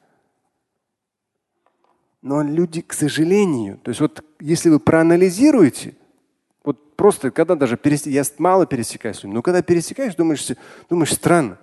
Но 2.24 2.40
люди, 2.42 2.80
к 2.80 2.94
сожалению, 2.94 3.78
то 3.82 3.90
есть 3.90 4.00
вот 4.00 4.24
если 4.40 4.70
вы 4.70 4.80
проанализируете, 4.80 5.94
вот 6.64 6.96
просто 6.96 7.30
когда 7.30 7.54
даже 7.54 7.76
пересек, 7.76 8.06
я 8.06 8.22
мало 8.38 8.64
пересекаюсь, 8.64 9.22
но 9.24 9.42
когда 9.42 9.60
пересекаешь, 9.60 10.14
думаешь, 10.14 10.48
думаешь 10.88 11.12
странно. 11.12 11.58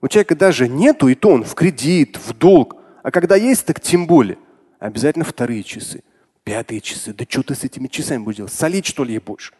У 0.00 0.06
человека 0.06 0.36
даже 0.36 0.68
нету, 0.68 1.08
и 1.08 1.16
то 1.16 1.30
он 1.30 1.42
в 1.42 1.56
кредит, 1.56 2.16
в 2.16 2.32
долг. 2.32 2.76
А 3.02 3.10
когда 3.10 3.34
есть, 3.34 3.66
так 3.66 3.80
тем 3.80 4.06
более. 4.06 4.38
Обязательно 4.78 5.24
вторые 5.24 5.64
часы, 5.64 6.04
пятые 6.44 6.80
часы. 6.80 7.12
Да 7.12 7.26
что 7.28 7.42
ты 7.42 7.56
с 7.56 7.64
этими 7.64 7.88
часами 7.88 8.22
будешь 8.22 8.36
делать? 8.36 8.52
Солить, 8.52 8.86
что 8.86 9.02
ли, 9.02 9.18
будешь? 9.18 9.52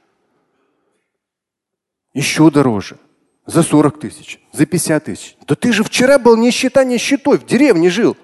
Еще 2.12 2.48
дороже. 2.52 2.98
За 3.44 3.64
40 3.64 3.98
тысяч, 3.98 4.40
за 4.52 4.66
50 4.66 5.04
тысяч. 5.04 5.36
Да 5.48 5.56
ты 5.56 5.72
же 5.72 5.82
вчера 5.82 6.20
был 6.20 6.36
нищета 6.36 6.84
нищетой, 6.84 7.38
в 7.38 7.44
деревне 7.44 7.90
жил. 7.90 8.16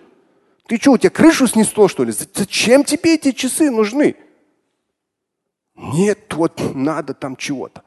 Ты 0.71 0.77
что, 0.81 0.93
у 0.93 0.99
тебя 0.99 1.11
крышу 1.11 1.49
снесло, 1.49 1.89
что 1.89 2.05
ли? 2.05 2.13
Зачем 2.13 2.85
тебе 2.85 3.17
эти 3.17 3.33
часы 3.33 3.73
нужны? 3.73 4.15
Нет, 5.75 6.33
вот 6.33 6.61
надо 6.77 7.13
там 7.13 7.35
чего-то. 7.35 7.83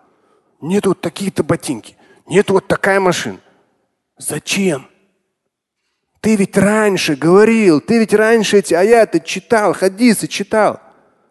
Нет 0.59 0.85
вот 0.85 0.99
такие-то 0.99 1.45
ботинки. 1.45 1.95
Нет 2.27 2.49
вот 2.49 2.67
такая 2.67 2.99
машина. 2.99 3.39
Зачем? 4.17 4.89
Ты 6.19 6.35
ведь 6.35 6.57
раньше 6.57 7.15
говорил, 7.15 7.79
ты 7.79 7.99
ведь 7.99 8.13
раньше 8.13 8.57
эти 8.57 8.73
аяты 8.73 9.21
читал, 9.21 9.73
хадисы 9.73 10.27
читал. 10.27 10.81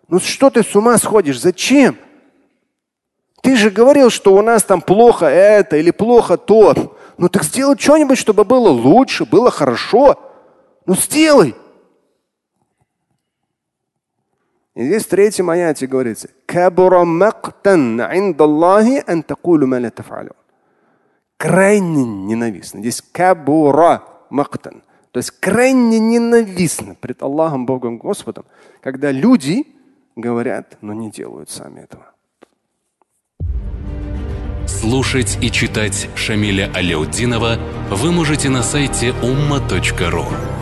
Ну 0.08 0.20
что 0.20 0.48
ты 0.48 0.62
с 0.62 0.74
ума 0.74 0.96
сходишь? 0.96 1.38
Зачем? 1.38 1.98
Ты 3.42 3.56
же 3.56 3.68
говорил, 3.68 4.08
что 4.08 4.34
у 4.34 4.40
нас 4.40 4.62
там 4.62 4.80
плохо 4.80 5.26
это 5.26 5.76
или 5.76 5.90
плохо 5.90 6.38
то. 6.38 6.96
Ну 7.18 7.28
так 7.28 7.44
сделай 7.44 7.76
что-нибудь, 7.78 8.16
чтобы 8.16 8.44
было 8.44 8.70
лучше, 8.70 9.26
было 9.26 9.50
хорошо. 9.50 10.31
Ну 10.86 10.94
сделай. 10.94 11.54
И 14.74 14.84
здесь 14.84 15.04
в 15.04 15.08
третьем 15.08 15.50
аяте 15.50 15.86
говорится, 15.86 16.28
крайне 21.36 22.04
ненавистно. 22.04 22.80
Здесь 22.80 23.02
кабура 23.02 24.04
мактан. 24.30 24.82
То 25.10 25.18
есть 25.18 25.30
крайне 25.30 25.98
ненавистно 25.98 26.94
пред 26.94 27.22
Аллахом, 27.22 27.66
Богом, 27.66 27.98
Господом, 27.98 28.46
когда 28.80 29.10
люди 29.10 29.66
говорят, 30.16 30.78
но 30.80 30.94
не 30.94 31.10
делают 31.10 31.50
сами 31.50 31.80
этого. 31.80 32.06
Слушать 34.66 35.36
и 35.42 35.50
читать 35.50 36.08
Шамиля 36.14 36.70
Аляутдинова 36.74 37.58
вы 37.90 38.10
можете 38.10 38.48
на 38.48 38.62
сайте 38.62 39.10
umma.ru. 39.10 40.61